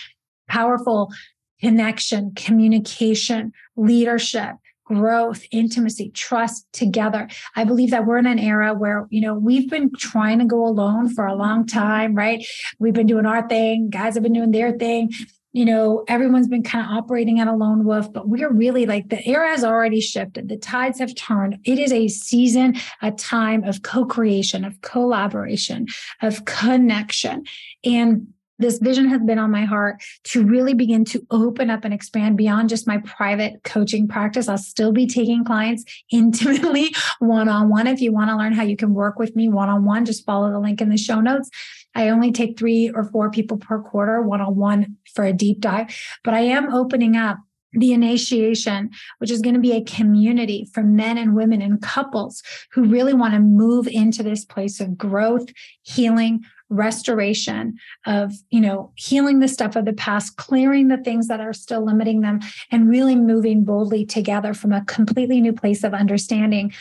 powerful 0.48 1.12
connection 1.60 2.32
communication 2.36 3.52
leadership 3.76 4.56
growth, 4.88 5.44
intimacy, 5.52 6.12
trust 6.12 6.66
together. 6.72 7.28
I 7.56 7.66
believe 7.66 7.92
that 7.92 8.06
we're 8.06 8.18
in 8.18 8.26
an 8.26 8.40
era 8.40 8.74
where, 8.74 9.08
you 9.10 9.22
know, 9.22 9.34
we've 9.34 9.70
been 9.70 9.92
trying 9.98 10.40
to 10.40 10.46
go 10.46 10.66
alone 10.66 11.14
for 11.14 11.26
a 11.26 11.36
long 11.36 11.66
time, 11.66 12.16
right? 12.16 12.46
We've 12.80 12.94
been 12.94 13.08
doing 13.08 13.26
our 13.26 13.48
thing, 13.48 13.90
guys 13.90 14.14
have 14.14 14.24
been 14.24 14.34
doing 14.34 14.52
their 14.52 14.72
thing. 14.72 15.12
You 15.54 15.66
know, 15.66 16.04
everyone's 16.08 16.48
been 16.48 16.62
kind 16.62 16.86
of 16.86 16.96
operating 16.96 17.40
at 17.40 17.48
a 17.48 17.54
lone 17.54 17.84
wolf, 17.84 18.14
but 18.14 18.30
we're 18.30 18.52
really 18.52 18.86
like 18.86 19.10
the 19.10 19.28
era 19.28 19.50
has 19.50 19.64
already 19.64 20.02
shifted. 20.02 20.50
The 20.50 20.58
tides 20.58 21.00
have 21.00 21.16
turned. 21.16 21.58
It 21.64 21.80
is 21.80 21.92
a 21.92 22.08
season, 22.10 22.76
a 23.02 23.12
time 23.12 23.64
of 23.64 23.82
co 23.82 24.06
creation, 24.06 24.64
of 24.64 24.80
collaboration, 24.82 25.88
of 26.22 26.46
connection. 26.46 27.46
And 27.84 28.28
this 28.60 28.80
vision 28.80 29.08
has 29.10 29.22
been 29.22 29.40
on 29.40 29.52
my 29.52 29.66
heart 29.66 30.02
to 30.26 30.44
really 30.44 30.74
begin 30.74 31.06
to 31.06 31.26
open 31.32 31.70
up 31.70 31.86
and 31.86 31.94
expand 31.94 32.38
beyond 32.38 32.70
just 32.70 32.88
my 32.88 32.98
private 33.00 33.64
coaching 33.64 34.08
practice. 34.08 34.48
I'll 34.48 34.58
still 34.58 34.92
be 34.92 35.08
taking 35.08 35.44
clients 35.44 35.84
intimately 36.12 36.94
one 37.20 37.50
on 37.50 37.70
one. 37.70 37.88
If 37.88 38.02
you 38.02 38.12
want 38.12 38.30
to 38.30 38.38
learn 38.38 38.54
how 38.54 38.64
you 38.64 38.78
can 38.78 38.94
work 38.94 39.20
with 39.20 39.36
me 39.36 39.50
one 39.50 39.70
on 39.70 39.86
one, 39.86 40.06
just 40.06 40.26
follow 40.26 40.52
the 40.52 40.60
link 40.60 40.82
in 40.82 40.90
the 40.90 40.98
show 40.98 41.22
notes. 41.22 41.50
I 41.96 42.10
only 42.10 42.32
take 42.32 42.58
three 42.58 42.92
or 42.94 43.04
four 43.04 43.32
people 43.32 43.58
per 43.58 43.82
quarter 43.82 44.22
one 44.22 44.42
on 44.42 44.56
one 44.56 44.98
for 45.16 45.26
a 45.26 45.34
deep 45.34 45.62
dive, 45.62 45.96
but 46.24 46.34
I 46.34 46.42
am 46.42 46.74
opening 46.74 47.16
up 47.16 47.38
the 47.74 47.94
initiation, 47.94 48.90
which 49.20 49.32
is 49.32 49.42
going 49.42 49.56
to 49.56 49.62
be 49.62 49.74
a 49.74 49.84
community 49.84 50.68
for 50.74 50.84
men 50.84 51.18
and 51.18 51.36
women 51.36 51.62
and 51.62 51.82
couples 51.82 52.42
who 52.72 52.86
really 52.86 53.14
want 53.14 53.34
to 53.34 53.40
move 53.40 53.88
into 53.88 54.24
this 54.24 54.46
place 54.46 54.80
of 54.80 54.98
growth, 54.98 55.50
healing, 55.84 56.44
restoration 56.70 57.78
of 58.06 58.34
you 58.50 58.60
know 58.60 58.92
healing 58.96 59.40
the 59.40 59.48
stuff 59.48 59.76
of 59.76 59.86
the 59.86 59.94
past 59.94 60.36
clearing 60.36 60.90
the 60.90 60.98
things 60.98 61.28
that 61.28 61.40
are 61.40 61.54
still 61.54 61.86
limiting 61.86 62.22
them 62.22 62.40
and 62.72 62.90
really 62.90 63.16
moving 63.16 63.64
boldly 63.64 64.06
together 64.06 64.54
from 64.54 64.74
a 64.74 64.84
completely 64.86 65.40
new 65.40 65.54
place 65.54 65.84
of 65.84 65.94
understanding 65.94 66.74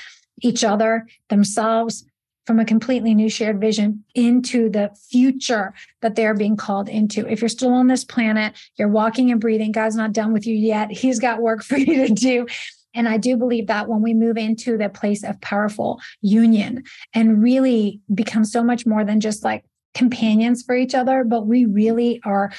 each 0.42 0.64
other 0.64 1.06
themselves 1.28 2.04
from 2.46 2.60
a 2.60 2.64
completely 2.64 3.12
new 3.12 3.28
shared 3.28 3.60
vision 3.60 4.04
into 4.14 4.70
the 4.70 4.90
future 5.10 5.74
that 6.00 6.14
they're 6.14 6.34
being 6.34 6.56
called 6.56 6.88
into. 6.88 7.26
If 7.26 7.42
you're 7.42 7.48
still 7.48 7.72
on 7.72 7.88
this 7.88 8.04
planet, 8.04 8.54
you're 8.76 8.88
walking 8.88 9.32
and 9.32 9.40
breathing, 9.40 9.72
God's 9.72 9.96
not 9.96 10.12
done 10.12 10.32
with 10.32 10.46
you 10.46 10.54
yet. 10.54 10.92
He's 10.92 11.18
got 11.18 11.42
work 11.42 11.62
for 11.64 11.76
you 11.76 12.06
to 12.06 12.14
do. 12.14 12.46
And 12.94 13.08
I 13.08 13.18
do 13.18 13.36
believe 13.36 13.66
that 13.66 13.88
when 13.88 14.00
we 14.00 14.14
move 14.14 14.38
into 14.38 14.78
the 14.78 14.88
place 14.88 15.22
of 15.22 15.40
powerful 15.42 16.00
union 16.22 16.84
and 17.12 17.42
really 17.42 18.00
become 18.14 18.44
so 18.44 18.64
much 18.64 18.86
more 18.86 19.04
than 19.04 19.20
just 19.20 19.44
like 19.44 19.64
companions 19.96 20.62
for 20.62 20.76
each 20.76 20.94
other, 20.94 21.24
but 21.24 21.46
we 21.46 21.64
really 21.64 22.20
are 22.22 22.52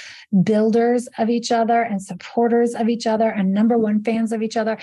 builders 0.43 1.07
of 1.17 1.29
each 1.29 1.51
other 1.51 1.81
and 1.83 2.01
supporters 2.01 2.73
of 2.73 2.89
each 2.89 3.05
other 3.05 3.29
and 3.29 3.53
number 3.53 3.77
one 3.77 4.03
fans 4.03 4.31
of 4.31 4.41
each 4.41 4.57
other. 4.57 4.77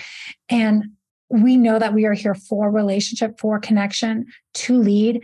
And 0.49 0.85
we 1.29 1.57
know 1.57 1.77
that 1.79 1.93
we 1.93 2.05
are 2.05 2.13
here 2.13 2.33
for 2.33 2.71
relationship, 2.71 3.39
for 3.39 3.59
connection, 3.59 4.27
to 4.53 4.77
lead. 4.77 5.21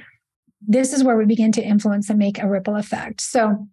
This 0.67 0.94
is 0.94 1.04
where 1.04 1.17
we 1.17 1.26
begin 1.26 1.52
to 1.54 1.63
influence 1.63 2.10
and 2.10 2.20
make 2.20 2.38
a 2.38 2.50
ripple 2.50 2.76
effect. 2.76 3.22
So 3.22 3.67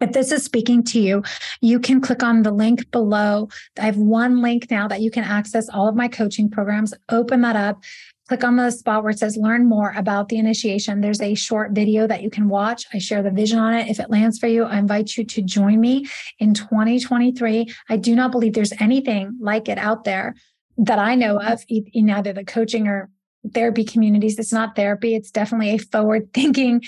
If 0.00 0.12
this 0.12 0.32
is 0.32 0.42
speaking 0.42 0.82
to 0.84 1.00
you, 1.00 1.22
you 1.60 1.78
can 1.78 2.00
click 2.00 2.22
on 2.22 2.42
the 2.42 2.52
link 2.52 2.90
below. 2.90 3.48
I 3.78 3.82
have 3.82 3.98
one 3.98 4.40
link 4.40 4.70
now 4.70 4.88
that 4.88 5.02
you 5.02 5.10
can 5.10 5.24
access 5.24 5.68
all 5.68 5.88
of 5.88 5.94
my 5.94 6.08
coaching 6.08 6.50
programs. 6.50 6.94
Open 7.10 7.42
that 7.42 7.56
up. 7.56 7.84
Click 8.30 8.44
on 8.44 8.54
the 8.54 8.70
spot 8.70 9.02
where 9.02 9.10
it 9.10 9.18
says 9.18 9.36
learn 9.36 9.68
more 9.68 9.92
about 9.96 10.28
the 10.28 10.38
initiation. 10.38 11.00
There's 11.00 11.20
a 11.20 11.34
short 11.34 11.72
video 11.72 12.06
that 12.06 12.22
you 12.22 12.30
can 12.30 12.48
watch. 12.48 12.86
I 12.94 12.98
share 12.98 13.24
the 13.24 13.32
vision 13.32 13.58
on 13.58 13.74
it. 13.74 13.88
If 13.88 13.98
it 13.98 14.08
lands 14.08 14.38
for 14.38 14.46
you, 14.46 14.62
I 14.62 14.78
invite 14.78 15.16
you 15.16 15.24
to 15.24 15.42
join 15.42 15.80
me 15.80 16.06
in 16.38 16.54
2023. 16.54 17.66
I 17.88 17.96
do 17.96 18.14
not 18.14 18.30
believe 18.30 18.52
there's 18.52 18.72
anything 18.78 19.36
like 19.40 19.68
it 19.68 19.78
out 19.78 20.04
there 20.04 20.36
that 20.78 21.00
I 21.00 21.16
know 21.16 21.40
of 21.40 21.64
in 21.68 22.08
either 22.08 22.32
the 22.32 22.44
coaching 22.44 22.86
or 22.86 23.10
therapy 23.52 23.82
communities. 23.82 24.38
It's 24.38 24.52
not 24.52 24.76
therapy, 24.76 25.16
it's 25.16 25.32
definitely 25.32 25.70
a 25.70 25.78
forward 25.78 26.32
thinking 26.32 26.82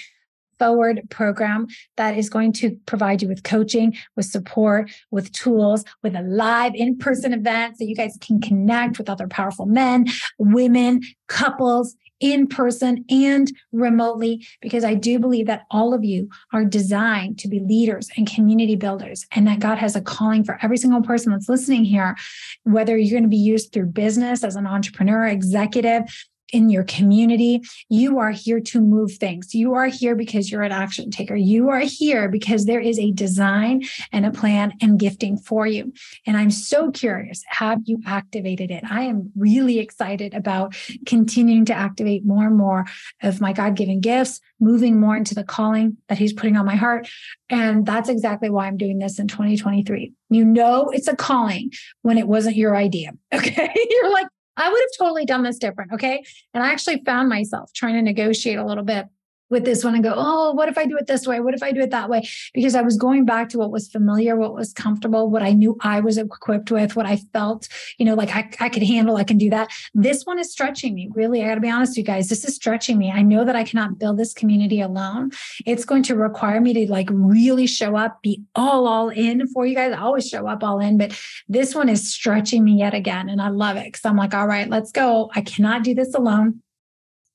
forward 0.58 1.02
program 1.10 1.66
that 1.96 2.16
is 2.16 2.28
going 2.28 2.52
to 2.52 2.76
provide 2.86 3.22
you 3.22 3.28
with 3.28 3.42
coaching, 3.42 3.96
with 4.16 4.26
support, 4.26 4.90
with 5.10 5.32
tools, 5.32 5.84
with 6.02 6.14
a 6.14 6.22
live 6.22 6.74
in 6.74 6.96
person 6.98 7.32
event 7.32 7.78
so 7.78 7.84
you 7.84 7.96
guys 7.96 8.16
can 8.20 8.40
connect 8.40 8.98
with 8.98 9.08
other 9.08 9.28
powerful 9.28 9.66
men, 9.66 10.06
women, 10.38 11.00
couples 11.28 11.96
in 12.20 12.46
person 12.46 13.04
and 13.10 13.50
remotely, 13.72 14.46
because 14.60 14.84
I 14.84 14.94
do 14.94 15.18
believe 15.18 15.46
that 15.46 15.64
all 15.72 15.92
of 15.92 16.04
you 16.04 16.28
are 16.52 16.64
designed 16.64 17.40
to 17.40 17.48
be 17.48 17.58
leaders 17.58 18.08
and 18.16 18.30
community 18.30 18.76
builders, 18.76 19.26
and 19.32 19.48
that 19.48 19.58
God 19.58 19.78
has 19.78 19.96
a 19.96 20.00
calling 20.00 20.44
for 20.44 20.56
every 20.62 20.76
single 20.76 21.02
person 21.02 21.32
that's 21.32 21.48
listening 21.48 21.84
here, 21.84 22.16
whether 22.62 22.96
you're 22.96 23.18
going 23.18 23.24
to 23.24 23.28
be 23.28 23.36
used 23.36 23.72
through 23.72 23.86
business 23.86 24.44
as 24.44 24.54
an 24.54 24.68
entrepreneur, 24.68 25.26
executive, 25.26 26.04
in 26.52 26.70
your 26.70 26.84
community. 26.84 27.62
You 27.88 28.18
are 28.18 28.30
here 28.30 28.60
to 28.60 28.80
move 28.80 29.12
things. 29.12 29.54
You 29.54 29.74
are 29.74 29.86
here 29.86 30.14
because 30.14 30.50
you're 30.50 30.62
an 30.62 30.72
action 30.72 31.10
taker. 31.10 31.34
You 31.34 31.70
are 31.70 31.80
here 31.80 32.28
because 32.28 32.66
there 32.66 32.80
is 32.80 32.98
a 32.98 33.10
design 33.10 33.82
and 34.12 34.26
a 34.26 34.30
plan 34.30 34.74
and 34.80 34.98
gifting 34.98 35.36
for 35.38 35.66
you. 35.66 35.92
And 36.26 36.36
I'm 36.36 36.50
so 36.50 36.90
curious 36.90 37.42
have 37.48 37.80
you 37.84 38.00
activated 38.06 38.70
it? 38.70 38.84
I 38.88 39.02
am 39.02 39.32
really 39.36 39.78
excited 39.78 40.34
about 40.34 40.76
continuing 41.06 41.64
to 41.66 41.74
activate 41.74 42.24
more 42.24 42.46
and 42.46 42.56
more 42.56 42.84
of 43.22 43.40
my 43.40 43.52
God 43.52 43.76
given 43.76 44.00
gifts, 44.00 44.40
moving 44.60 45.00
more 45.00 45.16
into 45.16 45.34
the 45.34 45.44
calling 45.44 45.96
that 46.08 46.18
He's 46.18 46.32
putting 46.32 46.56
on 46.56 46.66
my 46.66 46.76
heart. 46.76 47.08
And 47.48 47.84
that's 47.84 48.08
exactly 48.08 48.50
why 48.50 48.66
I'm 48.66 48.76
doing 48.76 48.98
this 48.98 49.18
in 49.18 49.28
2023. 49.28 50.12
You 50.30 50.44
know, 50.44 50.88
it's 50.90 51.08
a 51.08 51.16
calling 51.16 51.70
when 52.02 52.18
it 52.18 52.26
wasn't 52.26 52.56
your 52.56 52.76
idea. 52.76 53.12
Okay. 53.34 53.72
You're 53.90 54.12
like, 54.12 54.28
I 54.56 54.68
would 54.70 54.80
have 54.80 55.06
totally 55.06 55.24
done 55.24 55.42
this 55.42 55.58
different. 55.58 55.92
Okay. 55.92 56.22
And 56.52 56.62
I 56.62 56.70
actually 56.72 57.02
found 57.04 57.28
myself 57.28 57.72
trying 57.72 57.94
to 57.94 58.02
negotiate 58.02 58.58
a 58.58 58.66
little 58.66 58.84
bit 58.84 59.06
with 59.52 59.64
this 59.64 59.84
one 59.84 59.94
and 59.94 60.02
go, 60.02 60.14
oh, 60.16 60.52
what 60.52 60.68
if 60.68 60.78
I 60.78 60.86
do 60.86 60.96
it 60.96 61.06
this 61.06 61.26
way? 61.26 61.38
What 61.38 61.54
if 61.54 61.62
I 61.62 61.70
do 61.70 61.80
it 61.80 61.90
that 61.90 62.08
way? 62.08 62.26
Because 62.54 62.74
I 62.74 62.80
was 62.80 62.96
going 62.96 63.24
back 63.24 63.50
to 63.50 63.58
what 63.58 63.70
was 63.70 63.86
familiar, 63.86 64.34
what 64.34 64.54
was 64.54 64.72
comfortable, 64.72 65.30
what 65.30 65.42
I 65.42 65.52
knew 65.52 65.76
I 65.82 66.00
was 66.00 66.18
equipped 66.18 66.70
with, 66.70 66.96
what 66.96 67.06
I 67.06 67.16
felt, 67.32 67.68
you 67.98 68.06
know, 68.06 68.14
like 68.14 68.34
I, 68.34 68.50
I 68.58 68.68
could 68.70 68.82
handle, 68.82 69.16
I 69.16 69.24
can 69.24 69.38
do 69.38 69.50
that. 69.50 69.70
This 69.94 70.24
one 70.24 70.38
is 70.38 70.50
stretching 70.50 70.94
me. 70.94 71.10
Really, 71.14 71.44
I 71.44 71.48
got 71.48 71.56
to 71.56 71.60
be 71.60 71.70
honest 71.70 71.92
with 71.92 71.98
you 71.98 72.04
guys. 72.04 72.28
This 72.28 72.44
is 72.44 72.56
stretching 72.56 72.98
me. 72.98 73.12
I 73.12 73.22
know 73.22 73.44
that 73.44 73.54
I 73.54 73.62
cannot 73.62 73.98
build 73.98 74.16
this 74.18 74.32
community 74.32 74.80
alone. 74.80 75.30
It's 75.66 75.84
going 75.84 76.02
to 76.04 76.16
require 76.16 76.60
me 76.60 76.72
to 76.72 76.90
like 76.90 77.08
really 77.12 77.66
show 77.66 77.94
up, 77.94 78.22
be 78.22 78.42
all, 78.54 78.88
all 78.88 79.10
in 79.10 79.46
for 79.48 79.66
you 79.66 79.74
guys. 79.74 79.92
I 79.92 79.98
always 79.98 80.26
show 80.26 80.46
up 80.48 80.64
all 80.64 80.80
in, 80.80 80.96
but 80.96 81.12
this 81.48 81.74
one 81.74 81.90
is 81.90 82.10
stretching 82.10 82.64
me 82.64 82.78
yet 82.78 82.94
again. 82.94 83.28
And 83.28 83.42
I 83.42 83.48
love 83.48 83.76
it 83.76 83.84
because 83.84 84.04
I'm 84.06 84.16
like, 84.16 84.32
all 84.32 84.46
right, 84.46 84.68
let's 84.68 84.92
go. 84.92 85.30
I 85.34 85.42
cannot 85.42 85.84
do 85.84 85.94
this 85.94 86.14
alone. 86.14 86.62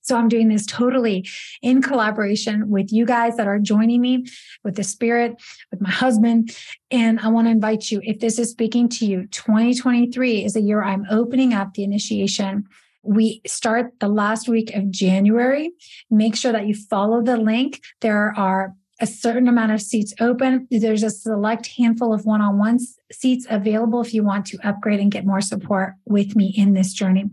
So 0.08 0.16
I'm 0.16 0.30
doing 0.30 0.48
this 0.48 0.66
totally 0.66 1.28
in 1.62 1.82
collaboration 1.82 2.70
with 2.70 2.94
you 2.94 3.06
guys 3.06 3.36
that 3.36 3.48
are 3.48 3.60
joining 3.60 4.00
me 4.00 4.26
with 4.64 4.76
the 4.76 4.84
spirit, 4.84 5.36
with 5.70 5.82
my 5.82 5.90
husband. 5.90 6.56
And 6.90 7.20
I 7.20 7.28
want 7.28 7.48
to 7.48 7.52
invite 7.52 7.92
you, 7.92 8.00
if 8.04 8.20
this 8.20 8.40
is 8.40 8.50
speaking 8.50 8.88
to 8.90 9.06
you, 9.06 9.28
2023 9.28 10.46
is 10.46 10.56
a 10.56 10.62
year 10.62 10.82
I'm 10.82 11.06
opening 11.12 11.54
up 11.54 11.74
the 11.74 11.84
initiation. 11.84 12.64
We 13.04 13.42
start 13.46 14.00
the 14.00 14.08
last 14.08 14.48
week 14.48 14.74
of 14.74 14.90
January. 14.92 15.72
Make 16.10 16.38
sure 16.38 16.54
that 16.54 16.68
you 16.68 16.74
follow 16.74 17.22
the 17.22 17.36
link. 17.36 17.82
There 18.00 18.34
are 18.38 18.76
a 19.00 19.08
certain 19.08 19.48
amount 19.48 19.72
of 19.72 19.82
seats 19.82 20.14
open. 20.20 20.68
There's 20.72 21.04
a 21.04 21.10
select 21.10 21.68
handful 21.78 22.14
of 22.14 22.26
one 22.26 22.42
on 22.42 22.58
one 22.58 22.80
seats 23.12 23.46
available 23.50 24.02
if 24.02 24.14
you 24.14 24.24
want 24.24 24.46
to 24.48 24.58
upgrade 24.64 25.00
and 25.00 25.12
get 25.12 25.26
more 25.26 25.42
support 25.42 25.94
with 26.06 26.36
me 26.36 26.54
in 26.56 26.74
this 26.74 26.94
journey. 26.94 27.26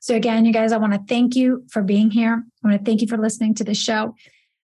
So, 0.00 0.14
again, 0.14 0.44
you 0.44 0.52
guys, 0.52 0.72
I 0.72 0.78
want 0.78 0.94
to 0.94 1.00
thank 1.08 1.36
you 1.36 1.64
for 1.70 1.82
being 1.82 2.10
here. 2.10 2.44
I 2.64 2.68
want 2.68 2.78
to 2.78 2.84
thank 2.84 3.00
you 3.00 3.08
for 3.08 3.18
listening 3.18 3.54
to 3.54 3.64
the 3.64 3.74
show. 3.74 4.14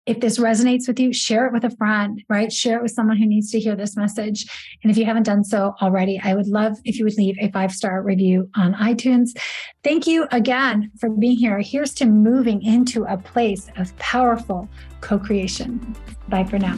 If 0.08 0.20
this 0.20 0.38
resonates 0.38 0.88
with 0.88 0.98
you, 0.98 1.12
share 1.12 1.46
it 1.46 1.52
with 1.52 1.64
a 1.64 1.76
friend, 1.76 2.24
right? 2.30 2.50
Share 2.50 2.78
it 2.78 2.82
with 2.82 2.92
someone 2.92 3.18
who 3.18 3.26
needs 3.26 3.50
to 3.50 3.60
hear 3.60 3.76
this 3.76 3.94
message. 3.94 4.46
And 4.82 4.90
if 4.90 4.96
you 4.96 5.04
haven't 5.04 5.24
done 5.24 5.44
so 5.44 5.74
already, 5.82 6.18
I 6.24 6.34
would 6.34 6.46
love 6.46 6.78
if 6.86 6.98
you 6.98 7.04
would 7.04 7.18
leave 7.18 7.36
a 7.38 7.50
five 7.50 7.72
star 7.72 8.02
review 8.02 8.48
on 8.56 8.72
iTunes. 8.72 9.38
Thank 9.84 10.06
you 10.06 10.26
again 10.32 10.90
for 10.98 11.10
being 11.10 11.36
here. 11.36 11.60
Here's 11.60 11.92
to 11.94 12.06
moving 12.06 12.62
into 12.62 13.04
a 13.04 13.18
place 13.18 13.68
of 13.76 13.94
powerful 13.98 14.66
co 15.02 15.18
creation. 15.18 15.94
Bye 16.30 16.44
for 16.44 16.58
now. 16.58 16.76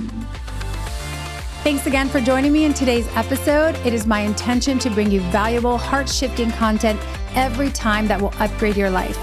Thanks 1.63 1.87
again 1.87 2.09
for 2.09 2.21
joining 2.21 2.53
me 2.53 2.65
in 2.65 2.75
today's 2.75 3.07
episode. 3.15 3.77
It 3.87 3.95
is 3.95 4.09
my 4.09 4.23
intention 4.23 4.81
to 4.81 4.91
bring 4.91 5.09
you 5.09 5.21
valuable, 5.31 5.79
heart 5.79 6.09
shifting 6.09 6.51
content 6.51 7.01
every 7.37 7.71
time 7.71 8.09
that 8.09 8.21
will 8.21 8.35
upgrade 8.41 8.77
your 8.77 8.91
life. 8.91 9.17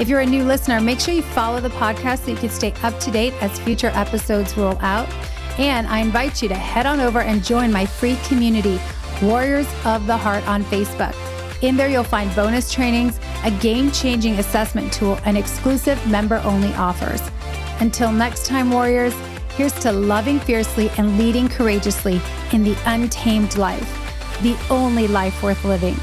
If 0.00 0.08
you're 0.08 0.20
a 0.20 0.26
new 0.26 0.42
listener, 0.42 0.80
make 0.80 0.98
sure 0.98 1.14
you 1.14 1.22
follow 1.22 1.60
the 1.60 1.68
podcast 1.70 2.24
so 2.24 2.32
you 2.32 2.36
can 2.36 2.50
stay 2.50 2.72
up 2.82 2.98
to 2.98 3.12
date 3.12 3.32
as 3.40 3.60
future 3.60 3.92
episodes 3.94 4.56
roll 4.56 4.76
out. 4.80 5.08
And 5.56 5.86
I 5.86 5.98
invite 6.00 6.42
you 6.42 6.48
to 6.48 6.54
head 6.56 6.84
on 6.84 6.98
over 6.98 7.20
and 7.20 7.44
join 7.44 7.70
my 7.70 7.86
free 7.86 8.16
community, 8.26 8.80
Warriors 9.22 9.68
of 9.84 10.08
the 10.08 10.16
Heart, 10.16 10.48
on 10.48 10.64
Facebook. 10.64 11.14
In 11.62 11.76
there, 11.76 11.88
you'll 11.88 12.02
find 12.02 12.34
bonus 12.34 12.72
trainings, 12.72 13.20
a 13.44 13.52
game 13.52 13.92
changing 13.92 14.40
assessment 14.40 14.92
tool, 14.92 15.16
and 15.24 15.38
exclusive 15.38 16.04
member 16.08 16.42
only 16.44 16.74
offers. 16.74 17.22
Until 17.78 18.10
next 18.10 18.46
time, 18.46 18.72
Warriors, 18.72 19.14
here's 19.56 19.72
to 19.74 19.92
loving 19.92 20.40
fiercely 20.40 20.90
and 20.98 21.16
leading 21.18 21.48
courageously 21.48 22.20
in 22.52 22.64
the 22.64 22.76
untamed 22.86 23.56
life, 23.56 24.42
the 24.42 24.58
only 24.70 25.06
life 25.06 25.40
worth 25.40 25.64
living. 25.64 25.96